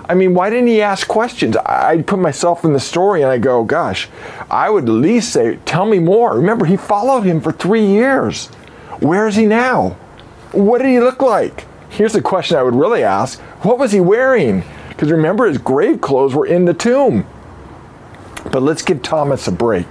I 0.09 0.15
mean, 0.15 0.33
why 0.33 0.49
didn't 0.49 0.69
he 0.69 0.81
ask 0.81 1.07
questions? 1.07 1.57
I'd 1.67 2.07
put 2.07 2.19
myself 2.19 2.65
in 2.65 2.73
the 2.73 2.81
story 2.81 3.21
and 3.23 3.31
I 3.31 3.37
go, 3.37 3.63
gosh, 3.63 4.09
I 4.51 4.71
would 4.71 4.85
at 4.85 4.91
least 4.91 5.33
say, 5.33 5.57
tell 5.67 5.85
me 5.85 5.99
more. 5.99 6.37
Remember, 6.37 6.65
he 6.65 6.79
followed 6.79 7.23
him 7.23 7.43
for 7.43 7.53
three 7.53 7.85
years. 7.85 8.47
Where 9.01 9.29
is 9.29 9.37
he 9.37 9.45
now? 9.45 9.91
What 10.53 10.79
did 10.79 10.89
he 10.89 11.01
look 11.01 11.21
like? 11.21 11.67
Here's 11.91 12.15
a 12.15 12.23
question 12.23 12.57
I 12.57 12.63
would 12.63 12.75
really 12.75 13.03
ask 13.03 13.39
What 13.63 13.79
was 13.79 13.93
he 13.93 14.01
wearing? 14.01 14.63
Because 14.89 15.13
remember, 15.13 15.47
his 15.47 15.59
grave 15.59 16.01
clothes 16.01 16.35
were 16.35 16.47
in 16.47 16.65
the 16.65 16.75
tomb. 16.75 17.27
But 18.51 18.63
let's 18.63 18.83
give 18.83 19.03
Thomas 19.03 19.47
a 19.47 19.53
break. 19.53 19.87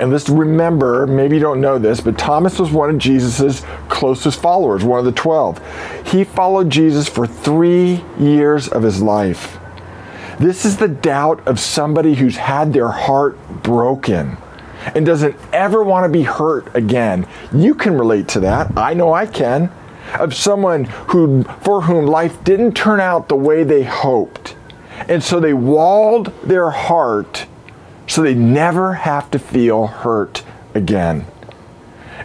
And 0.00 0.10
let's 0.10 0.30
remember, 0.30 1.06
maybe 1.06 1.36
you 1.36 1.42
don't 1.42 1.60
know 1.60 1.78
this, 1.78 2.00
but 2.00 2.16
Thomas 2.16 2.58
was 2.58 2.70
one 2.70 2.88
of 2.88 2.96
Jesus' 2.96 3.62
closest 3.90 4.40
followers, 4.40 4.82
one 4.82 4.98
of 4.98 5.04
the 5.04 5.12
12. 5.12 6.06
He 6.06 6.24
followed 6.24 6.70
Jesus 6.70 7.06
for 7.06 7.26
three 7.26 8.02
years 8.18 8.66
of 8.66 8.82
his 8.82 9.02
life. 9.02 9.58
This 10.38 10.64
is 10.64 10.78
the 10.78 10.88
doubt 10.88 11.46
of 11.46 11.60
somebody 11.60 12.14
who's 12.14 12.38
had 12.38 12.72
their 12.72 12.88
heart 12.88 13.38
broken 13.62 14.38
and 14.94 15.04
doesn't 15.04 15.36
ever 15.52 15.82
want 15.82 16.04
to 16.04 16.08
be 16.08 16.22
hurt 16.22 16.74
again. 16.74 17.26
You 17.52 17.74
can 17.74 17.98
relate 17.98 18.26
to 18.28 18.40
that. 18.40 18.78
I 18.78 18.94
know 18.94 19.12
I 19.12 19.26
can. 19.26 19.70
Of 20.14 20.34
someone 20.34 20.84
who 20.84 21.44
for 21.60 21.82
whom 21.82 22.06
life 22.06 22.42
didn't 22.42 22.72
turn 22.72 23.00
out 23.00 23.28
the 23.28 23.36
way 23.36 23.64
they 23.64 23.82
hoped. 23.82 24.56
And 25.08 25.22
so 25.22 25.40
they 25.40 25.52
walled 25.52 26.32
their 26.42 26.70
heart 26.70 27.46
so 28.10 28.22
they 28.22 28.34
never 28.34 28.94
have 28.94 29.30
to 29.30 29.38
feel 29.38 29.86
hurt 29.86 30.42
again. 30.74 31.24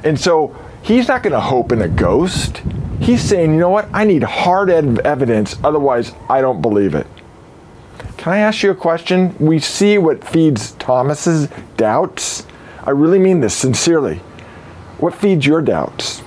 And 0.03 0.19
so 0.19 0.55
he's 0.81 1.07
not 1.07 1.21
going 1.21 1.33
to 1.33 1.39
hope 1.39 1.71
in 1.71 1.79
a 1.83 1.87
ghost. 1.87 2.63
He's 2.99 3.21
saying, 3.21 3.53
you 3.53 3.59
know 3.59 3.69
what? 3.69 3.87
I 3.93 4.03
need 4.03 4.23
hard 4.23 4.71
evidence, 4.71 5.55
otherwise, 5.63 6.13
I 6.27 6.41
don't 6.41 6.59
believe 6.59 6.95
it. 6.95 7.05
Can 8.17 8.33
I 8.33 8.39
ask 8.39 8.63
you 8.63 8.71
a 8.71 8.75
question? 8.75 9.35
We 9.39 9.59
see 9.59 9.99
what 9.99 10.23
feeds 10.23 10.71
Thomas's 10.71 11.49
doubts. 11.77 12.47
I 12.83 12.89
really 12.89 13.19
mean 13.19 13.41
this 13.41 13.53
sincerely. 13.53 14.15
What 14.97 15.13
feeds 15.13 15.45
your 15.45 15.61
doubts? 15.61 16.23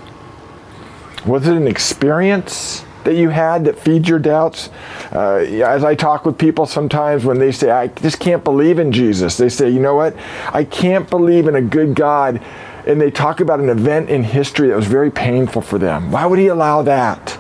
Was 1.26 1.48
it 1.48 1.56
an 1.56 1.66
experience? 1.66 2.84
That 3.04 3.14
you 3.14 3.28
had 3.28 3.64
that 3.64 3.78
feeds 3.78 4.08
your 4.08 4.18
doubts. 4.18 4.70
Uh, 5.12 5.36
as 5.36 5.84
I 5.84 5.94
talk 5.94 6.24
with 6.24 6.38
people 6.38 6.66
sometimes 6.66 7.24
when 7.24 7.38
they 7.38 7.52
say, 7.52 7.70
I 7.70 7.88
just 7.88 8.18
can't 8.18 8.44
believe 8.44 8.78
in 8.78 8.92
Jesus, 8.92 9.36
they 9.36 9.48
say, 9.48 9.70
you 9.70 9.80
know 9.80 9.94
what? 9.94 10.16
I 10.52 10.64
can't 10.64 11.08
believe 11.08 11.46
in 11.46 11.54
a 11.54 11.62
good 11.62 11.94
God. 11.94 12.42
And 12.86 13.00
they 13.00 13.10
talk 13.10 13.40
about 13.40 13.60
an 13.60 13.68
event 13.68 14.08
in 14.08 14.22
history 14.22 14.68
that 14.68 14.76
was 14.76 14.86
very 14.86 15.10
painful 15.10 15.62
for 15.62 15.78
them. 15.78 16.10
Why 16.10 16.26
would 16.26 16.38
he 16.38 16.46
allow 16.46 16.82
that? 16.82 17.38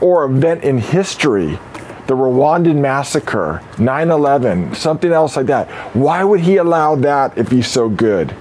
Or 0.00 0.24
event 0.24 0.64
in 0.64 0.78
history 0.78 1.58
the 2.06 2.14
Rwandan 2.14 2.76
massacre, 2.76 3.62
9 3.78 4.10
11, 4.10 4.74
something 4.74 5.12
else 5.12 5.36
like 5.36 5.46
that. 5.46 5.70
Why 5.94 6.24
would 6.24 6.40
he 6.40 6.56
allow 6.56 6.96
that 6.96 7.38
if 7.38 7.50
he's 7.50 7.68
so 7.68 7.88
good? 7.88 8.34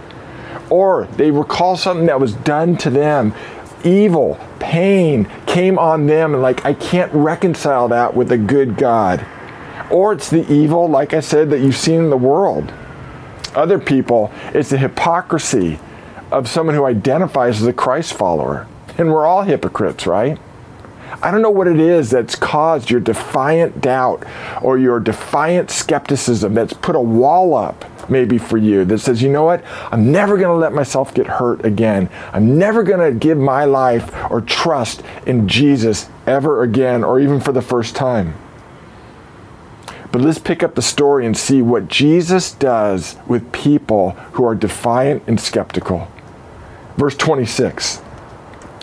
Or 0.70 1.06
they 1.18 1.32
recall 1.32 1.78
something 1.78 2.08
that 2.08 2.20
was 2.20 2.34
done 2.34 2.76
to 2.78 2.90
them 2.90 3.34
evil, 3.86 4.40
pain 4.60 5.30
came 5.46 5.78
on 5.78 6.08
them, 6.08 6.34
and 6.34 6.42
like, 6.42 6.66
I 6.66 6.74
can't 6.74 7.12
reconcile 7.14 7.88
that 7.90 8.16
with 8.16 8.32
a 8.32 8.38
good 8.38 8.78
God. 8.78 9.26
Or 9.90 10.14
it's 10.14 10.30
the 10.30 10.50
evil, 10.52 10.88
like 10.88 11.14
I 11.14 11.20
said, 11.20 11.50
that 11.50 11.60
you've 11.60 11.76
seen 11.76 12.00
in 12.00 12.10
the 12.10 12.18
world. 12.18 12.72
Other 13.56 13.80
people, 13.80 14.32
it's 14.54 14.70
the 14.70 14.78
hypocrisy 14.78 15.80
of 16.32 16.48
someone 16.48 16.76
who 16.76 16.86
identifies 16.86 17.62
as 17.62 17.68
a 17.68 17.74
Christ 17.74 18.14
follower. 18.14 18.68
And 18.98 19.12
we're 19.12 19.26
all 19.26 19.44
hypocrites, 19.44 20.08
right? 20.08 20.40
I 21.22 21.32
don't 21.32 21.42
know 21.42 21.50
what 21.50 21.68
it 21.68 21.80
is 21.80 22.10
that's 22.10 22.36
caused 22.36 22.90
your 22.90 23.00
defiant 23.00 23.82
doubt 23.82 24.26
or 24.62 24.78
your 24.78 25.00
defiant 25.00 25.70
skepticism 25.70 26.54
that's 26.54 26.74
put 26.74 26.96
a 26.96 27.02
wall 27.02 27.54
up 27.54 27.86
maybe 28.10 28.38
for 28.38 28.58
you 28.58 28.86
that 28.86 29.00
says, 29.00 29.22
you 29.22 29.30
know 29.30 29.44
what? 29.44 29.64
I'm 29.92 30.12
never 30.12 30.38
going 30.38 30.50
to 30.50 30.56
let 30.56 30.74
myself 30.74 31.14
get 31.14 31.28
hurt 31.28 31.66
again. 31.66 32.10
I'm 32.34 32.58
never 32.58 32.84
going 32.84 33.00
to 33.00 33.18
give 33.18 33.38
my 33.38 33.66
life 33.66 34.14
or 34.30 34.42
trust 34.42 35.04
in 35.26 35.48
Jesus 35.48 36.10
ever 36.26 36.64
again 36.64 37.04
or 37.04 37.20
even 37.20 37.40
for 37.40 37.52
the 37.52 37.62
first 37.62 37.96
time. 37.96 38.34
But 40.12 40.22
let's 40.22 40.40
pick 40.40 40.62
up 40.62 40.76
the 40.76 40.82
story 40.82 41.26
and 41.26 41.38
see 41.38 41.62
what 41.62 41.88
Jesus 41.88 42.52
does 42.52 43.16
with 43.28 43.52
people 43.54 44.12
who 44.34 44.46
are 44.46 44.56
defiant 44.56 45.24
and 45.26 45.40
skeptical. 45.40 46.10
Verse 46.98 47.16
26. 47.16 48.02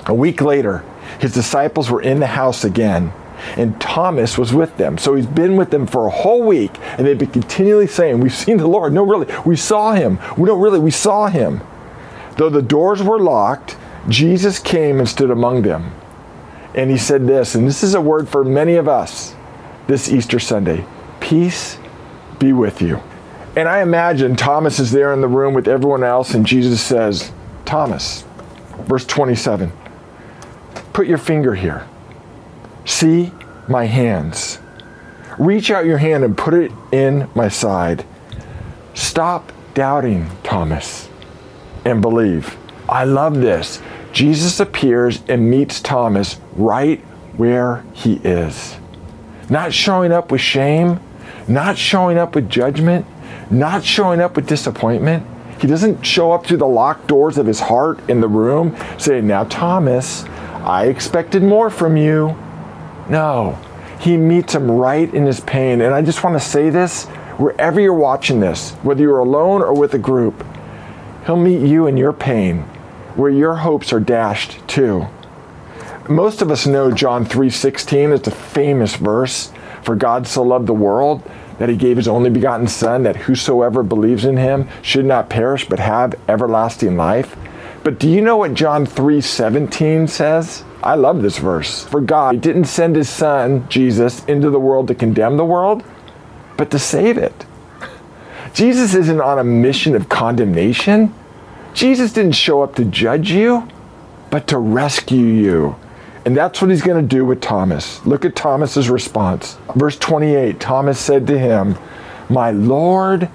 A 0.06 0.14
week 0.14 0.40
later, 0.40 0.82
his 1.20 1.32
disciples 1.32 1.90
were 1.90 2.02
in 2.02 2.20
the 2.20 2.26
house 2.26 2.64
again 2.64 3.12
and 3.56 3.80
Thomas 3.80 4.36
was 4.36 4.52
with 4.52 4.76
them. 4.76 4.98
So 4.98 5.14
he's 5.14 5.26
been 5.26 5.56
with 5.56 5.70
them 5.70 5.86
for 5.86 6.06
a 6.06 6.10
whole 6.10 6.42
week, 6.42 6.72
and 6.96 7.06
they've 7.06 7.18
been 7.18 7.30
continually 7.30 7.86
saying, 7.86 8.20
We've 8.20 8.34
seen 8.34 8.56
the 8.56 8.66
Lord. 8.66 8.92
No, 8.92 9.04
really, 9.04 9.32
we 9.44 9.56
saw 9.56 9.92
him. 9.92 10.18
No, 10.36 10.44
not 10.44 10.58
really, 10.58 10.78
we 10.78 10.90
saw 10.90 11.28
him. 11.28 11.60
Though 12.36 12.50
the 12.50 12.62
doors 12.62 13.02
were 13.02 13.18
locked, 13.18 13.76
Jesus 14.08 14.58
came 14.58 14.98
and 14.98 15.08
stood 15.08 15.30
among 15.30 15.62
them. 15.62 15.92
And 16.74 16.90
he 16.90 16.98
said 16.98 17.26
this, 17.26 17.54
and 17.54 17.66
this 17.66 17.82
is 17.82 17.94
a 17.94 18.00
word 18.00 18.28
for 18.28 18.44
many 18.44 18.76
of 18.76 18.88
us 18.88 19.34
this 19.86 20.10
Easter 20.10 20.38
Sunday 20.38 20.84
Peace 21.20 21.78
be 22.38 22.52
with 22.52 22.80
you. 22.80 23.00
And 23.56 23.68
I 23.68 23.82
imagine 23.82 24.36
Thomas 24.36 24.78
is 24.78 24.92
there 24.92 25.12
in 25.12 25.20
the 25.20 25.28
room 25.28 25.52
with 25.52 25.66
everyone 25.66 26.04
else, 26.04 26.34
and 26.34 26.46
Jesus 26.46 26.80
says, 26.80 27.32
Thomas, 27.64 28.24
verse 28.82 29.04
27, 29.04 29.72
put 30.98 31.06
your 31.06 31.18
finger 31.18 31.54
here 31.54 31.86
See 32.88 33.30
my 33.68 33.84
hands. 33.84 34.58
Reach 35.38 35.70
out 35.70 35.84
your 35.84 35.98
hand 35.98 36.24
and 36.24 36.36
put 36.36 36.54
it 36.54 36.72
in 36.90 37.28
my 37.34 37.48
side. 37.48 38.06
Stop 38.94 39.52
doubting, 39.74 40.30
Thomas, 40.42 41.10
and 41.84 42.00
believe. 42.00 42.56
I 42.88 43.04
love 43.04 43.34
this. 43.34 43.80
Jesus 44.12 44.58
appears 44.58 45.22
and 45.28 45.50
meets 45.50 45.82
Thomas 45.82 46.40
right 46.56 46.98
where 47.36 47.84
he 47.92 48.14
is. 48.24 48.76
Not 49.50 49.74
showing 49.74 50.10
up 50.10 50.32
with 50.32 50.40
shame, 50.40 50.98
not 51.46 51.76
showing 51.76 52.16
up 52.16 52.34
with 52.34 52.48
judgment, 52.48 53.04
not 53.50 53.84
showing 53.84 54.20
up 54.20 54.34
with 54.34 54.48
disappointment. 54.48 55.26
He 55.60 55.66
doesn't 55.66 56.04
show 56.04 56.32
up 56.32 56.46
through 56.46 56.56
the 56.56 56.66
locked 56.66 57.06
doors 57.06 57.36
of 57.36 57.46
his 57.46 57.60
heart 57.60 58.00
in 58.08 58.22
the 58.22 58.28
room 58.28 58.74
saying, 58.96 59.26
Now, 59.26 59.44
Thomas, 59.44 60.24
I 60.68 60.88
expected 60.88 61.42
more 61.42 61.70
from 61.70 61.96
you. 61.96 62.36
No, 63.08 63.58
he 64.00 64.18
meets 64.18 64.54
him 64.54 64.70
right 64.70 65.12
in 65.14 65.24
his 65.24 65.40
pain. 65.40 65.80
And 65.80 65.94
I 65.94 66.02
just 66.02 66.22
want 66.22 66.34
to 66.34 66.46
say 66.46 66.68
this 66.68 67.06
wherever 67.38 67.80
you're 67.80 67.94
watching 67.94 68.40
this, 68.40 68.72
whether 68.82 69.00
you're 69.00 69.18
alone 69.18 69.62
or 69.62 69.72
with 69.72 69.94
a 69.94 69.98
group, 69.98 70.44
he'll 71.24 71.36
meet 71.36 71.66
you 71.66 71.86
in 71.86 71.96
your 71.96 72.12
pain, 72.12 72.64
where 73.16 73.30
your 73.30 73.54
hopes 73.54 73.94
are 73.94 74.00
dashed 74.00 74.58
too. 74.68 75.06
Most 76.06 76.42
of 76.42 76.50
us 76.50 76.66
know 76.66 76.90
John 76.90 77.24
3:16. 77.24 78.12
It's 78.12 78.28
a 78.28 78.30
famous 78.30 78.96
verse. 78.96 79.52
For 79.82 79.96
God 79.96 80.26
so 80.26 80.42
loved 80.42 80.66
the 80.66 80.74
world 80.74 81.22
that 81.58 81.70
he 81.70 81.76
gave 81.76 81.96
his 81.96 82.08
only 82.08 82.28
begotten 82.28 82.66
son 82.66 83.04
that 83.04 83.16
whosoever 83.16 83.82
believes 83.82 84.26
in 84.26 84.36
him 84.36 84.68
should 84.82 85.06
not 85.06 85.30
perish 85.30 85.66
but 85.66 85.78
have 85.78 86.14
everlasting 86.28 86.98
life. 86.98 87.36
But 87.84 87.98
do 87.98 88.08
you 88.08 88.20
know 88.20 88.36
what 88.36 88.54
John 88.54 88.86
3:17 88.86 90.08
says? 90.08 90.64
I 90.82 90.94
love 90.94 91.22
this 91.22 91.38
verse. 91.38 91.84
For 91.84 92.00
God 92.00 92.40
didn't 92.40 92.64
send 92.64 92.96
his 92.96 93.08
son, 93.08 93.66
Jesus, 93.68 94.24
into 94.26 94.50
the 94.50 94.60
world 94.60 94.88
to 94.88 94.94
condemn 94.94 95.36
the 95.36 95.44
world, 95.44 95.82
but 96.56 96.70
to 96.70 96.78
save 96.78 97.18
it. 97.18 97.44
Jesus 98.54 98.94
isn't 98.94 99.20
on 99.20 99.38
a 99.38 99.44
mission 99.44 99.94
of 99.94 100.08
condemnation. 100.08 101.14
Jesus 101.74 102.12
didn't 102.12 102.32
show 102.32 102.62
up 102.62 102.74
to 102.76 102.84
judge 102.84 103.30
you, 103.30 103.68
but 104.30 104.46
to 104.48 104.58
rescue 104.58 105.26
you. 105.26 105.76
And 106.24 106.36
that's 106.36 106.60
what 106.60 106.70
he's 106.70 106.82
going 106.82 107.00
to 107.00 107.16
do 107.16 107.24
with 107.24 107.40
Thomas. 107.40 108.04
Look 108.04 108.24
at 108.24 108.36
Thomas's 108.36 108.90
response. 108.90 109.56
Verse 109.74 109.96
28 109.96 110.60
Thomas 110.60 110.98
said 110.98 111.26
to 111.28 111.38
him, 111.38 111.76
My 112.28 112.50
Lord 112.50 113.28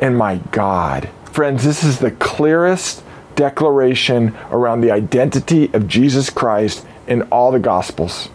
and 0.00 0.16
my 0.16 0.36
God. 0.50 1.08
Friends, 1.24 1.62
this 1.62 1.84
is 1.84 1.98
the 1.98 2.10
clearest 2.12 3.04
declaration 3.40 4.36
around 4.50 4.82
the 4.82 4.90
identity 4.90 5.72
of 5.72 5.88
Jesus 5.88 6.28
Christ 6.28 6.84
in 7.06 7.22
all 7.32 7.50
the 7.50 7.58
Gospels. 7.58 8.28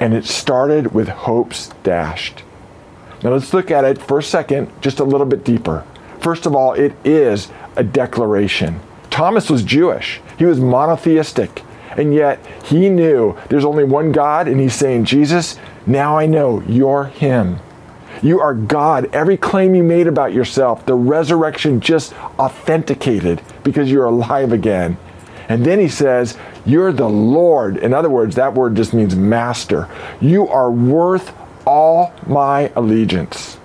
And 0.00 0.12
it 0.12 0.24
started 0.24 0.92
with 0.92 1.06
hopes 1.06 1.68
dashed. 1.84 2.42
Now 3.22 3.30
let's 3.30 3.54
look 3.54 3.70
at 3.70 3.84
it 3.84 4.02
for 4.02 4.18
a 4.18 4.22
second, 4.24 4.72
just 4.80 4.98
a 4.98 5.04
little 5.04 5.24
bit 5.24 5.44
deeper. 5.44 5.84
First 6.18 6.46
of 6.46 6.56
all, 6.56 6.72
it 6.72 6.94
is 7.04 7.48
a 7.76 7.84
declaration. 7.84 8.80
Thomas 9.08 9.48
was 9.48 9.62
Jewish, 9.62 10.20
he 10.36 10.44
was 10.44 10.58
monotheistic, 10.58 11.62
and 11.96 12.12
yet 12.12 12.44
he 12.64 12.88
knew 12.88 13.38
there's 13.50 13.64
only 13.64 13.84
one 13.84 14.10
God, 14.10 14.48
and 14.48 14.60
he's 14.60 14.74
saying, 14.74 15.04
Jesus, 15.04 15.60
now 15.86 16.18
I 16.18 16.26
know 16.26 16.60
you're 16.66 17.04
him. 17.04 17.60
You 18.24 18.40
are 18.40 18.54
God. 18.54 19.14
Every 19.14 19.36
claim 19.36 19.74
you 19.74 19.82
made 19.82 20.06
about 20.06 20.32
yourself, 20.32 20.86
the 20.86 20.94
resurrection 20.94 21.78
just 21.80 22.14
authenticated 22.38 23.42
because 23.62 23.90
you're 23.90 24.06
alive 24.06 24.50
again. 24.50 24.96
And 25.50 25.64
then 25.66 25.78
he 25.78 25.88
says, 25.88 26.38
You're 26.64 26.90
the 26.90 27.08
Lord. 27.08 27.76
In 27.76 27.92
other 27.92 28.08
words, 28.08 28.34
that 28.36 28.54
word 28.54 28.76
just 28.76 28.94
means 28.94 29.14
master. 29.14 29.90
You 30.22 30.48
are 30.48 30.70
worth 30.70 31.34
all 31.66 32.14
my 32.26 32.72
allegiance. 32.74 33.58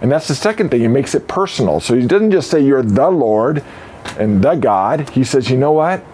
And 0.00 0.10
that's 0.10 0.26
the 0.26 0.34
second 0.34 0.72
thing. 0.72 0.80
He 0.80 0.88
makes 0.88 1.14
it 1.14 1.28
personal. 1.28 1.78
So 1.78 1.94
he 1.94 2.04
doesn't 2.04 2.32
just 2.32 2.50
say, 2.50 2.60
You're 2.60 2.82
the 2.82 3.08
Lord 3.08 3.62
and 4.18 4.42
the 4.42 4.56
God. 4.56 5.10
He 5.10 5.22
says, 5.22 5.48
You 5.48 5.58
know 5.58 5.72
what? 5.72 6.04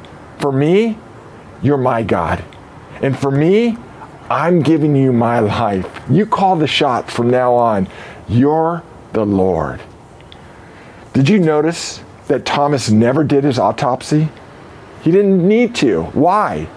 For 0.40 0.52
me, 0.52 0.98
you're 1.62 1.78
my 1.78 2.02
God. 2.02 2.44
And 3.00 3.18
for 3.18 3.30
me, 3.30 3.78
I'm 4.30 4.60
giving 4.60 4.94
you 4.94 5.12
my 5.12 5.38
life. 5.38 6.02
You 6.10 6.26
call 6.26 6.56
the 6.56 6.66
shot 6.66 7.10
from 7.10 7.30
now 7.30 7.54
on. 7.54 7.88
You're 8.28 8.82
the 9.14 9.24
Lord. 9.24 9.80
Did 11.14 11.28
you 11.30 11.38
notice 11.38 12.02
that 12.26 12.44
Thomas 12.44 12.90
never 12.90 13.24
did 13.24 13.44
his 13.44 13.58
autopsy? 13.58 14.28
He 15.02 15.10
didn't 15.10 15.46
need 15.46 15.74
to. 15.76 16.02
Why? 16.04 16.68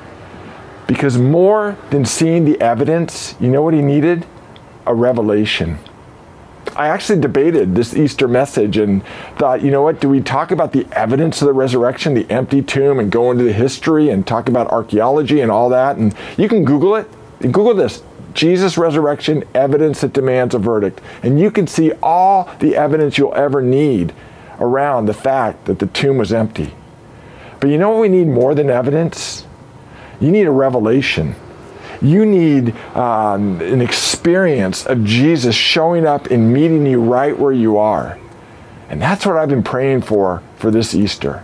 Because 0.88 1.18
more 1.18 1.78
than 1.90 2.06
seeing 2.06 2.46
the 2.46 2.60
evidence, 2.62 3.36
you 3.40 3.50
know 3.50 3.62
what 3.62 3.74
he 3.74 3.82
needed? 3.82 4.26
A 4.88 4.96
revelation. 4.96 5.78
I 6.76 6.88
actually 6.88 7.20
debated 7.20 7.76
this 7.76 7.94
Easter 7.94 8.30
message 8.30 8.78
and 8.78 9.04
thought, 9.38 9.62
you 9.62 9.72
know 9.72 9.82
what, 9.82 10.00
do 10.00 10.08
we 10.08 10.22
talk 10.22 10.52
about 10.52 10.72
the 10.72 10.88
evidence 10.94 11.42
of 11.42 11.48
the 11.48 11.54
resurrection, 11.54 12.14
the 12.14 12.30
empty 12.32 12.62
tomb, 12.62 12.98
and 12.98 13.12
go 13.12 13.30
into 13.30 13.44
the 13.44 13.52
history 13.52 14.10
and 14.10 14.26
talk 14.26 14.48
about 14.48 14.68
archaeology 14.68 15.42
and 15.42 15.52
all 15.52 15.68
that? 15.70 15.98
And 15.98 16.16
you 16.38 16.48
can 16.48 16.64
Google 16.64 16.96
it. 16.96 17.10
Google 17.42 17.74
this 17.74 18.04
Jesus 18.34 18.78
resurrection 18.78 19.44
evidence 19.54 20.02
that 20.02 20.14
demands 20.14 20.56
a 20.56 20.60
verdict. 20.60 21.02
And 21.24 21.40
you 21.40 21.52
can 21.52 21.68
see 21.68 21.92
all 22.02 22.50
the 22.60 22.76
evidence 22.76 23.18
you'll 23.18 23.36
ever 23.36 23.62
need 23.62 24.14
around 24.60 25.06
the 25.06 25.14
fact 25.14 25.66
that 25.66 25.80
the 25.80 25.88
tomb 25.88 26.18
was 26.18 26.32
empty. 26.32 26.74
But 27.60 27.70
you 27.70 27.78
know 27.78 27.92
what 27.92 28.02
we 28.02 28.10
need 28.10 28.28
more 28.28 28.56
than 28.56 28.70
evidence? 28.70 29.46
You 30.20 30.32
need 30.32 30.46
a 30.46 30.52
revelation. 30.52 31.36
You 32.02 32.26
need 32.26 32.76
um, 32.96 33.62
an 33.62 33.82
experience 33.82 34.86
of 34.86 35.04
Jesus 35.04 35.56
showing 35.56 36.06
up 36.06 36.28
and 36.32 36.54
meeting 36.54 36.86
you 36.86 37.02
right 37.02 37.38
where 37.38 37.52
you 37.52 37.78
are. 37.78 38.18
And 38.90 39.02
that's 39.02 39.26
what 39.26 39.38
I've 39.38 39.50
been 39.50 39.64
praying 39.64 40.02
for 40.02 40.42
for 40.58 40.72
this 40.72 40.96
Easter. 40.96 41.44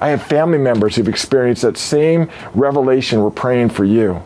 I 0.00 0.08
have 0.08 0.22
family 0.22 0.58
members 0.58 0.96
who've 0.96 1.08
experienced 1.08 1.62
that 1.62 1.76
same 1.76 2.28
revelation 2.54 3.22
we're 3.22 3.30
praying 3.30 3.70
for 3.70 3.84
you. 3.84 4.22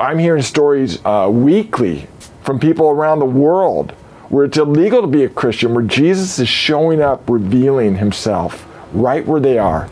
I'm 0.00 0.18
hearing 0.18 0.42
stories 0.42 0.98
uh, 1.04 1.28
weekly 1.30 2.06
from 2.42 2.58
people 2.58 2.88
around 2.88 3.18
the 3.18 3.26
world 3.26 3.92
where 4.30 4.46
it's 4.46 4.56
illegal 4.56 5.02
to 5.02 5.06
be 5.06 5.24
a 5.24 5.28
Christian, 5.28 5.74
where 5.74 5.84
Jesus 5.84 6.38
is 6.38 6.48
showing 6.48 7.02
up, 7.02 7.28
revealing 7.28 7.96
himself 7.96 8.66
right 8.92 9.26
where 9.26 9.40
they 9.40 9.58
are. 9.58 9.90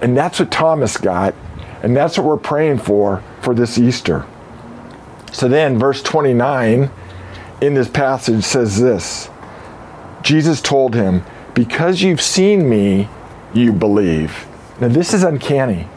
And 0.00 0.16
that's 0.16 0.38
what 0.38 0.52
Thomas 0.52 0.96
got, 0.96 1.34
and 1.82 1.96
that's 1.96 2.16
what 2.16 2.26
we're 2.26 2.36
praying 2.36 2.78
for 2.78 3.24
for 3.40 3.54
this 3.54 3.76
Easter. 3.76 4.24
So 5.32 5.48
then, 5.48 5.80
verse 5.80 6.00
29 6.00 6.90
in 7.60 7.74
this 7.74 7.88
passage 7.88 8.44
says 8.44 8.80
this 8.80 9.30
Jesus 10.22 10.60
told 10.60 10.94
him, 10.94 11.24
Because 11.54 12.02
you've 12.02 12.22
seen 12.22 12.68
me, 12.68 13.08
you 13.52 13.72
believe. 13.72 14.46
Now, 14.80 14.88
this 14.88 15.12
is 15.12 15.24
uncanny. 15.24 15.88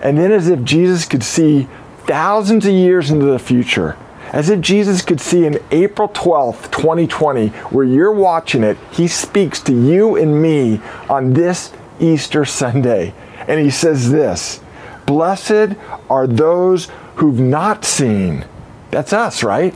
And 0.00 0.16
then, 0.16 0.32
as 0.32 0.48
if 0.48 0.64
Jesus 0.64 1.04
could 1.04 1.22
see 1.22 1.68
thousands 2.10 2.66
of 2.66 2.72
years 2.72 3.12
into 3.12 3.26
the 3.26 3.38
future, 3.38 3.96
as 4.32 4.50
if 4.50 4.60
Jesus 4.60 5.00
could 5.00 5.20
see 5.20 5.46
in 5.46 5.62
April 5.70 6.08
12th, 6.08 6.72
2020, 6.72 7.50
where 7.70 7.84
you're 7.84 8.10
watching 8.10 8.64
it, 8.64 8.76
he 8.90 9.06
speaks 9.06 9.60
to 9.60 9.72
you 9.72 10.16
and 10.16 10.42
me 10.42 10.80
on 11.08 11.34
this 11.34 11.72
Easter 12.00 12.44
Sunday. 12.44 13.14
And 13.46 13.60
he 13.60 13.70
says 13.70 14.10
this 14.10 14.60
Blessed 15.06 15.76
are 16.08 16.26
those 16.26 16.88
who've 17.14 17.38
not 17.38 17.84
seen 17.84 18.44
that's 18.90 19.12
us, 19.12 19.44
right? 19.44 19.72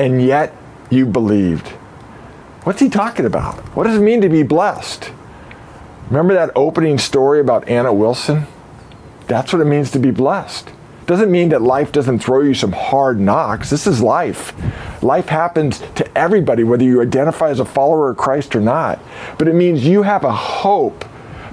And 0.00 0.20
yet 0.20 0.52
you 0.90 1.06
believed. 1.06 1.68
What's 2.64 2.80
he 2.80 2.88
talking 2.88 3.24
about? 3.24 3.54
What 3.76 3.84
does 3.84 3.98
it 3.98 4.02
mean 4.02 4.20
to 4.22 4.28
be 4.28 4.42
blessed? 4.42 5.12
Remember 6.08 6.34
that 6.34 6.50
opening 6.56 6.98
story 6.98 7.38
about 7.38 7.68
Anna 7.68 7.92
Wilson? 7.92 8.48
That's 9.28 9.52
what 9.52 9.62
it 9.62 9.66
means 9.66 9.92
to 9.92 10.00
be 10.00 10.10
blessed. 10.10 10.72
Doesn't 11.08 11.30
mean 11.30 11.48
that 11.48 11.62
life 11.62 11.90
doesn't 11.90 12.18
throw 12.18 12.42
you 12.42 12.52
some 12.52 12.72
hard 12.72 13.18
knocks. 13.18 13.70
This 13.70 13.86
is 13.86 14.02
life. 14.02 14.52
Life 15.02 15.28
happens 15.28 15.82
to 15.94 16.18
everybody, 16.18 16.64
whether 16.64 16.84
you 16.84 17.00
identify 17.00 17.48
as 17.48 17.60
a 17.60 17.64
follower 17.64 18.10
of 18.10 18.18
Christ 18.18 18.54
or 18.54 18.60
not. 18.60 19.00
But 19.38 19.48
it 19.48 19.54
means 19.54 19.86
you 19.86 20.02
have 20.02 20.24
a 20.24 20.30
hope 20.30 21.06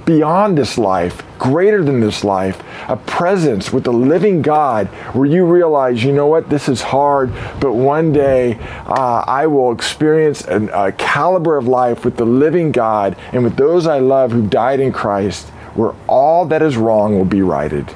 beyond 0.04 0.58
this 0.58 0.76
life, 0.76 1.24
greater 1.38 1.82
than 1.82 2.00
this 2.00 2.22
life, 2.22 2.62
a 2.86 2.98
presence 2.98 3.72
with 3.72 3.84
the 3.84 3.92
living 3.94 4.42
God 4.42 4.88
where 5.16 5.24
you 5.24 5.46
realize, 5.46 6.04
you 6.04 6.12
know 6.12 6.26
what, 6.26 6.50
this 6.50 6.68
is 6.68 6.82
hard, 6.82 7.32
but 7.58 7.72
one 7.72 8.12
day 8.12 8.58
uh, 8.84 9.24
I 9.26 9.46
will 9.46 9.72
experience 9.72 10.44
an, 10.44 10.68
a 10.74 10.92
caliber 10.92 11.56
of 11.56 11.66
life 11.66 12.04
with 12.04 12.18
the 12.18 12.26
living 12.26 12.72
God 12.72 13.16
and 13.32 13.42
with 13.42 13.56
those 13.56 13.86
I 13.86 14.00
love 14.00 14.32
who 14.32 14.46
died 14.46 14.80
in 14.80 14.92
Christ, 14.92 15.48
where 15.74 15.94
all 16.06 16.44
that 16.44 16.60
is 16.60 16.76
wrong 16.76 17.16
will 17.16 17.24
be 17.24 17.40
righted. 17.40 17.90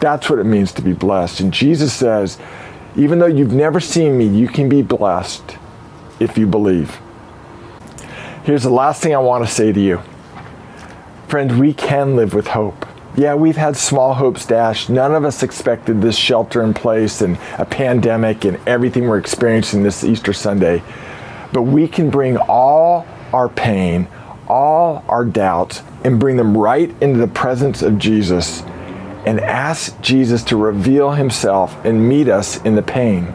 That's 0.00 0.30
what 0.30 0.38
it 0.38 0.44
means 0.44 0.72
to 0.72 0.82
be 0.82 0.92
blessed. 0.92 1.40
And 1.40 1.52
Jesus 1.52 1.92
says, 1.92 2.38
even 2.96 3.18
though 3.18 3.26
you've 3.26 3.52
never 3.52 3.78
seen 3.78 4.18
me, 4.18 4.26
you 4.26 4.48
can 4.48 4.68
be 4.68 4.82
blessed 4.82 5.56
if 6.18 6.36
you 6.36 6.46
believe. 6.46 6.98
Here's 8.44 8.62
the 8.62 8.70
last 8.70 9.02
thing 9.02 9.14
I 9.14 9.18
want 9.18 9.46
to 9.46 9.52
say 9.52 9.72
to 9.72 9.80
you. 9.80 10.00
Friends, 11.28 11.54
we 11.54 11.72
can 11.72 12.16
live 12.16 12.34
with 12.34 12.48
hope. 12.48 12.86
Yeah, 13.16 13.34
we've 13.34 13.56
had 13.56 13.76
small 13.76 14.14
hopes 14.14 14.46
dashed. 14.46 14.88
None 14.88 15.14
of 15.14 15.24
us 15.24 15.42
expected 15.42 16.00
this 16.00 16.16
shelter 16.16 16.62
in 16.62 16.74
place 16.74 17.20
and 17.20 17.38
a 17.58 17.64
pandemic 17.64 18.44
and 18.44 18.58
everything 18.66 19.08
we're 19.08 19.18
experiencing 19.18 19.82
this 19.82 20.02
Easter 20.02 20.32
Sunday. 20.32 20.82
But 21.52 21.62
we 21.62 21.86
can 21.86 22.08
bring 22.08 22.36
all 22.36 23.06
our 23.32 23.48
pain, 23.48 24.08
all 24.48 25.04
our 25.08 25.24
doubts, 25.24 25.82
and 26.04 26.18
bring 26.18 26.36
them 26.36 26.56
right 26.56 26.90
into 27.02 27.18
the 27.18 27.28
presence 27.28 27.82
of 27.82 27.98
Jesus 27.98 28.62
and 29.26 29.40
ask 29.40 30.00
Jesus 30.00 30.42
to 30.44 30.56
reveal 30.56 31.12
himself 31.12 31.76
and 31.84 32.08
meet 32.08 32.28
us 32.28 32.60
in 32.62 32.74
the 32.74 32.82
pain. 32.82 33.34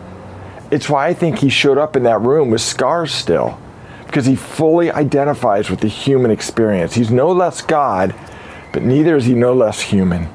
It's 0.71 0.89
why 0.89 1.07
I 1.07 1.13
think 1.13 1.39
he 1.39 1.49
showed 1.49 1.77
up 1.77 1.95
in 1.95 2.03
that 2.03 2.21
room 2.21 2.49
with 2.49 2.61
scars 2.61 3.13
still 3.13 3.59
because 4.05 4.25
he 4.25 4.35
fully 4.35 4.91
identifies 4.91 5.69
with 5.69 5.81
the 5.81 5.87
human 5.87 6.31
experience. 6.31 6.95
He's 6.95 7.11
no 7.11 7.31
less 7.31 7.61
God, 7.61 8.15
but 8.73 8.83
neither 8.83 9.15
is 9.15 9.25
he 9.25 9.33
no 9.33 9.53
less 9.53 9.81
human. 9.81 10.29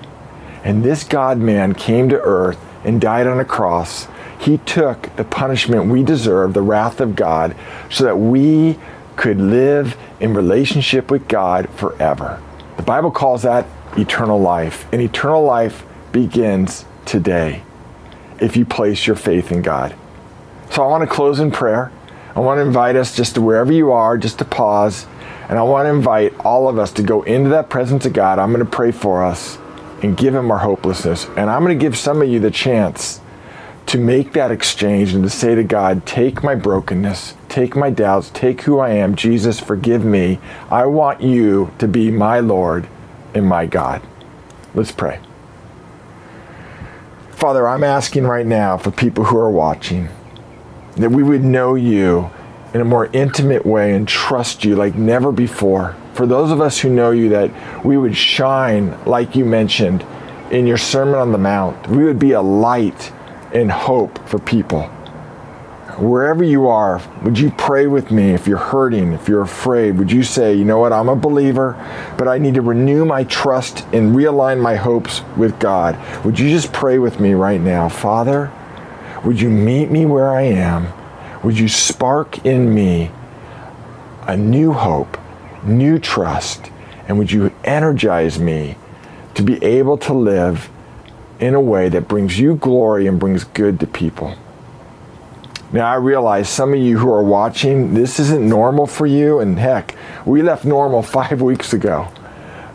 and 0.64 0.82
this 0.82 1.04
God 1.04 1.38
man 1.38 1.74
came 1.74 2.08
to 2.10 2.20
earth 2.20 2.58
and 2.84 3.00
died 3.00 3.26
on 3.26 3.40
a 3.40 3.44
cross. 3.44 4.08
He 4.38 4.58
took 4.58 5.14
the 5.16 5.24
punishment 5.24 5.86
we 5.90 6.02
deserve, 6.02 6.54
the 6.54 6.62
wrath 6.62 7.00
of 7.00 7.16
God, 7.16 7.54
so 7.90 8.04
that 8.04 8.16
we 8.16 8.78
could 9.16 9.38
live 9.38 9.96
in 10.18 10.34
relationship 10.34 11.10
with 11.10 11.28
God 11.28 11.68
forever. 11.70 12.42
The 12.76 12.82
Bible 12.82 13.10
calls 13.10 13.42
that 13.42 13.66
eternal 13.96 14.40
life, 14.40 14.86
and 14.92 15.00
eternal 15.00 15.42
life 15.42 15.84
begins 16.12 16.84
today 17.04 17.62
if 18.40 18.56
you 18.56 18.64
place 18.64 19.06
your 19.06 19.16
faith 19.16 19.52
in 19.52 19.62
God. 19.62 19.94
So 20.70 20.82
I 20.82 20.86
want 20.86 21.08
to 21.08 21.14
close 21.14 21.40
in 21.40 21.50
prayer. 21.50 21.92
I 22.34 22.40
want 22.40 22.58
to 22.58 22.62
invite 22.62 22.96
us 22.96 23.16
just 23.16 23.34
to 23.34 23.42
wherever 23.42 23.72
you 23.72 23.92
are, 23.92 24.16
just 24.16 24.38
to 24.38 24.44
pause. 24.44 25.06
And 25.48 25.58
I 25.58 25.62
want 25.62 25.86
to 25.86 25.90
invite 25.90 26.38
all 26.40 26.68
of 26.68 26.78
us 26.78 26.92
to 26.92 27.02
go 27.02 27.22
into 27.22 27.50
that 27.50 27.68
presence 27.68 28.06
of 28.06 28.12
God. 28.12 28.38
I'm 28.38 28.52
going 28.52 28.64
to 28.64 28.70
pray 28.70 28.92
for 28.92 29.24
us 29.24 29.58
and 30.02 30.16
give 30.16 30.34
Him 30.34 30.50
our 30.50 30.58
hopelessness. 30.58 31.26
And 31.36 31.50
I'm 31.50 31.64
going 31.64 31.76
to 31.76 31.82
give 31.82 31.98
some 31.98 32.22
of 32.22 32.28
you 32.28 32.38
the 32.38 32.50
chance 32.50 33.20
to 33.86 33.98
make 33.98 34.32
that 34.34 34.52
exchange 34.52 35.12
and 35.12 35.24
to 35.24 35.30
say 35.30 35.56
to 35.56 35.64
God, 35.64 36.06
Take 36.06 36.44
my 36.44 36.54
brokenness, 36.54 37.34
take 37.48 37.74
my 37.74 37.90
doubts, 37.90 38.30
take 38.30 38.62
who 38.62 38.78
I 38.78 38.90
am. 38.90 39.16
Jesus, 39.16 39.58
forgive 39.58 40.04
me. 40.04 40.38
I 40.70 40.86
want 40.86 41.20
you 41.20 41.72
to 41.78 41.88
be 41.88 42.12
my 42.12 42.38
Lord 42.38 42.86
and 43.34 43.46
my 43.46 43.66
God. 43.66 44.02
Let's 44.74 44.92
pray. 44.92 45.20
Father, 47.32 47.66
I'm 47.66 47.84
asking 47.84 48.24
right 48.24 48.46
now 48.46 48.76
for 48.76 48.90
people 48.90 49.24
who 49.24 49.38
are 49.38 49.50
watching 49.50 50.08
that 50.96 51.10
we 51.10 51.22
would 51.22 51.42
know 51.42 51.74
you 51.74 52.30
in 52.74 52.80
a 52.80 52.84
more 52.84 53.06
intimate 53.12 53.64
way 53.64 53.94
and 53.94 54.06
trust 54.06 54.64
you 54.64 54.76
like 54.76 54.94
never 54.94 55.32
before. 55.32 55.96
For 56.14 56.26
those 56.26 56.50
of 56.50 56.60
us 56.60 56.78
who 56.78 56.90
know 56.90 57.10
you, 57.10 57.30
that 57.30 57.84
we 57.84 57.96
would 57.96 58.16
shine, 58.16 59.02
like 59.04 59.34
you 59.34 59.44
mentioned 59.44 60.04
in 60.50 60.66
your 60.66 60.76
Sermon 60.76 61.14
on 61.14 61.32
the 61.32 61.38
Mount. 61.38 61.88
We 61.88 62.04
would 62.04 62.18
be 62.18 62.32
a 62.32 62.42
light 62.42 63.12
and 63.52 63.70
hope 63.70 64.28
for 64.28 64.38
people 64.38 64.90
wherever 66.00 66.42
you 66.42 66.66
are, 66.66 67.00
would 67.22 67.38
you 67.38 67.50
pray 67.52 67.86
with 67.86 68.10
me 68.10 68.30
if 68.30 68.46
you're 68.46 68.58
hurting, 68.58 69.12
if 69.12 69.28
you're 69.28 69.42
afraid? 69.42 69.98
Would 69.98 70.10
you 70.10 70.22
say, 70.22 70.54
you 70.54 70.64
know 70.64 70.78
what, 70.78 70.92
I'm 70.92 71.08
a 71.08 71.16
believer, 71.16 71.76
but 72.16 72.26
I 72.26 72.38
need 72.38 72.54
to 72.54 72.62
renew 72.62 73.04
my 73.04 73.24
trust 73.24 73.84
and 73.92 74.14
realign 74.16 74.60
my 74.60 74.76
hopes 74.76 75.22
with 75.36 75.58
God? 75.58 75.98
Would 76.24 76.38
you 76.38 76.48
just 76.48 76.72
pray 76.72 76.98
with 76.98 77.20
me 77.20 77.34
right 77.34 77.60
now? 77.60 77.88
Father, 77.88 78.50
would 79.24 79.40
you 79.40 79.50
meet 79.50 79.90
me 79.90 80.06
where 80.06 80.30
I 80.30 80.42
am? 80.42 80.88
Would 81.42 81.58
you 81.58 81.68
spark 81.68 82.46
in 82.46 82.74
me 82.74 83.10
a 84.26 84.36
new 84.36 84.72
hope, 84.72 85.18
new 85.62 85.98
trust, 85.98 86.70
and 87.08 87.18
would 87.18 87.30
you 87.30 87.52
energize 87.64 88.38
me 88.38 88.76
to 89.34 89.42
be 89.42 89.62
able 89.62 89.98
to 89.98 90.12
live 90.14 90.70
in 91.40 91.54
a 91.54 91.60
way 91.60 91.88
that 91.88 92.08
brings 92.08 92.38
you 92.38 92.56
glory 92.56 93.06
and 93.06 93.18
brings 93.18 93.44
good 93.44 93.80
to 93.80 93.86
people? 93.86 94.34
Now, 95.72 95.88
I 95.88 95.94
realize 95.96 96.48
some 96.48 96.72
of 96.72 96.80
you 96.80 96.98
who 96.98 97.12
are 97.12 97.22
watching, 97.22 97.94
this 97.94 98.18
isn't 98.18 98.48
normal 98.48 98.88
for 98.88 99.06
you, 99.06 99.38
and 99.38 99.56
heck, 99.56 99.94
we 100.26 100.42
left 100.42 100.64
normal 100.64 101.02
five 101.20 101.40
weeks 101.40 101.72
ago. 101.72 102.08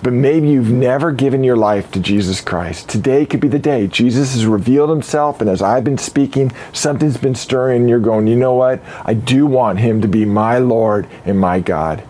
But 0.01 0.13
maybe 0.13 0.49
you've 0.49 0.71
never 0.71 1.11
given 1.11 1.43
your 1.43 1.57
life 1.57 1.91
to 1.91 1.99
Jesus 1.99 2.39
Christ. 2.39 2.87
Today 2.87 3.25
could 3.25 3.39
be 3.39 3.47
the 3.47 3.59
day. 3.59 3.87
Jesus 3.87 4.33
has 4.33 4.45
revealed 4.45 4.89
himself, 4.89 5.41
and 5.41 5.49
as 5.49 5.61
I've 5.61 5.83
been 5.83 5.97
speaking, 5.97 6.51
something's 6.71 7.17
been 7.17 7.35
stirring, 7.35 7.81
and 7.81 7.89
you're 7.89 7.99
going, 7.99 8.27
you 8.27 8.35
know 8.37 8.53
what? 8.53 8.81
I 9.03 9.13
do 9.13 9.45
want 9.45 9.79
him 9.79 10.01
to 10.01 10.07
be 10.07 10.23
my 10.23 10.59
Lord 10.59 11.07
and 11.25 11.39
my 11.39 11.59
God. 11.59 12.03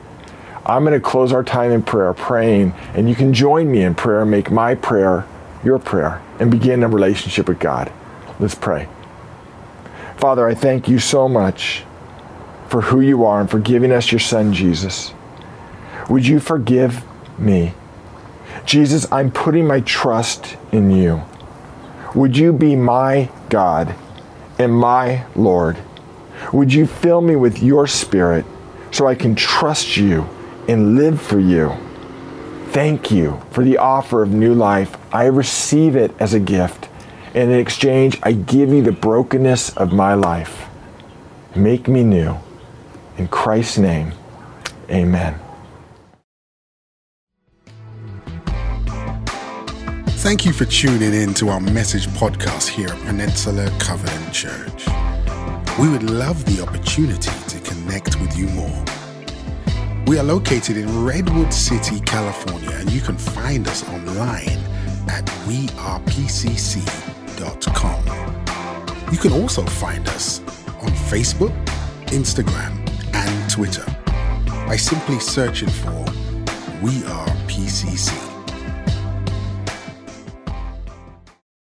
I'm 0.68 0.84
going 0.84 0.94
to 0.94 1.00
close 1.00 1.32
our 1.32 1.44
time 1.44 1.72
in 1.72 1.84
prayer, 1.84 2.14
praying, 2.14 2.74
and 2.94 3.08
you 3.08 3.16
can 3.16 3.34
join 3.34 3.72
me 3.72 3.82
in 3.82 3.96
prayer 3.96 4.26
make 4.26 4.52
my 4.52 4.76
prayer 4.76 5.26
your 5.64 5.80
prayer 5.80 6.22
and 6.40 6.52
begin 6.52 6.84
a 6.84 6.88
relationship 6.88 7.48
with 7.48 7.60
God. 7.60 7.92
Let's 8.40 8.56
pray. 8.56 8.88
Father, 10.26 10.48
I 10.48 10.56
thank 10.56 10.88
you 10.88 10.98
so 10.98 11.30
much 11.30 11.84
for 12.68 12.82
who 12.82 13.00
you 13.00 13.26
are 13.26 13.42
and 13.42 13.48
for 13.48 13.60
giving 13.60 13.92
us 13.92 14.12
your 14.12 14.18
son, 14.18 14.54
Jesus. 14.54 15.14
Would 16.10 16.26
you 16.26 16.40
forgive 16.40 17.04
me? 17.38 17.76
Jesus, 18.66 19.06
I'm 19.12 19.30
putting 19.30 19.68
my 19.68 19.82
trust 19.82 20.58
in 20.72 20.90
you. 20.90 21.22
Would 22.16 22.36
you 22.36 22.54
be 22.54 22.76
my 22.76 23.30
God 23.50 23.94
and 24.58 24.74
my 24.74 25.26
Lord? 25.36 25.78
Would 26.52 26.74
you 26.74 26.88
fill 26.88 27.22
me 27.22 27.36
with 27.36 27.62
your 27.62 27.86
spirit 27.86 28.46
so 28.90 29.06
I 29.06 29.14
can 29.14 29.36
trust 29.36 29.96
you 29.96 30.28
and 30.68 30.96
live 30.96 31.22
for 31.22 31.40
you? 31.40 31.72
Thank 32.70 33.12
you 33.12 33.44
for 33.52 33.64
the 33.64 33.78
offer 33.78 34.24
of 34.24 34.32
new 34.32 34.56
life. 34.56 34.98
I 35.14 35.26
receive 35.26 35.96
it 35.96 36.16
as 36.20 36.34
a 36.34 36.40
gift. 36.40 36.90
And 37.36 37.52
in 37.52 37.60
exchange, 37.60 38.18
I 38.24 38.32
give 38.32 38.70
you 38.70 38.82
the 38.82 38.94
brokenness 38.94 39.76
of 39.76 39.92
my 39.92 40.14
life. 40.14 40.68
Make 41.54 41.90
me 41.90 42.02
new. 42.02 42.38
In 43.18 43.28
Christ's 43.28 43.78
name, 43.78 44.14
amen. 44.90 45.38
Thank 50.24 50.46
you 50.46 50.54
for 50.54 50.64
tuning 50.64 51.14
in 51.14 51.34
to 51.34 51.50
our 51.50 51.60
message 51.60 52.08
podcast 52.08 52.70
here 52.70 52.88
at 52.88 52.98
Peninsula 53.06 53.70
Covenant 53.80 54.34
Church. 54.34 54.88
We 55.78 55.90
would 55.90 56.10
love 56.10 56.46
the 56.46 56.64
opportunity 56.64 57.32
to 57.50 57.60
connect 57.70 58.18
with 58.22 58.38
you 58.38 58.48
more. 58.48 58.86
We 60.08 60.18
are 60.20 60.24
located 60.24 60.78
in 60.78 61.04
Redwood 61.04 61.54
City, 61.54 62.00
California, 62.00 62.72
and 62.72 62.90
you 62.94 63.02
can 63.02 63.18
find 63.18 63.68
us 63.68 63.86
online 63.90 64.58
at 65.10 65.26
wearepcc.com 65.46 67.05
you 69.12 69.18
can 69.18 69.32
also 69.32 69.64
find 69.64 70.08
us 70.10 70.40
on 70.82 70.92
Facebook, 71.10 71.54
Instagram, 72.08 72.74
and 73.14 73.50
Twitter 73.50 73.86
by 74.68 74.76
simply 74.76 75.20
searching 75.20 75.70
for 75.70 76.06
We 76.82 77.04
Are 77.06 77.28
PCC. 77.48 78.25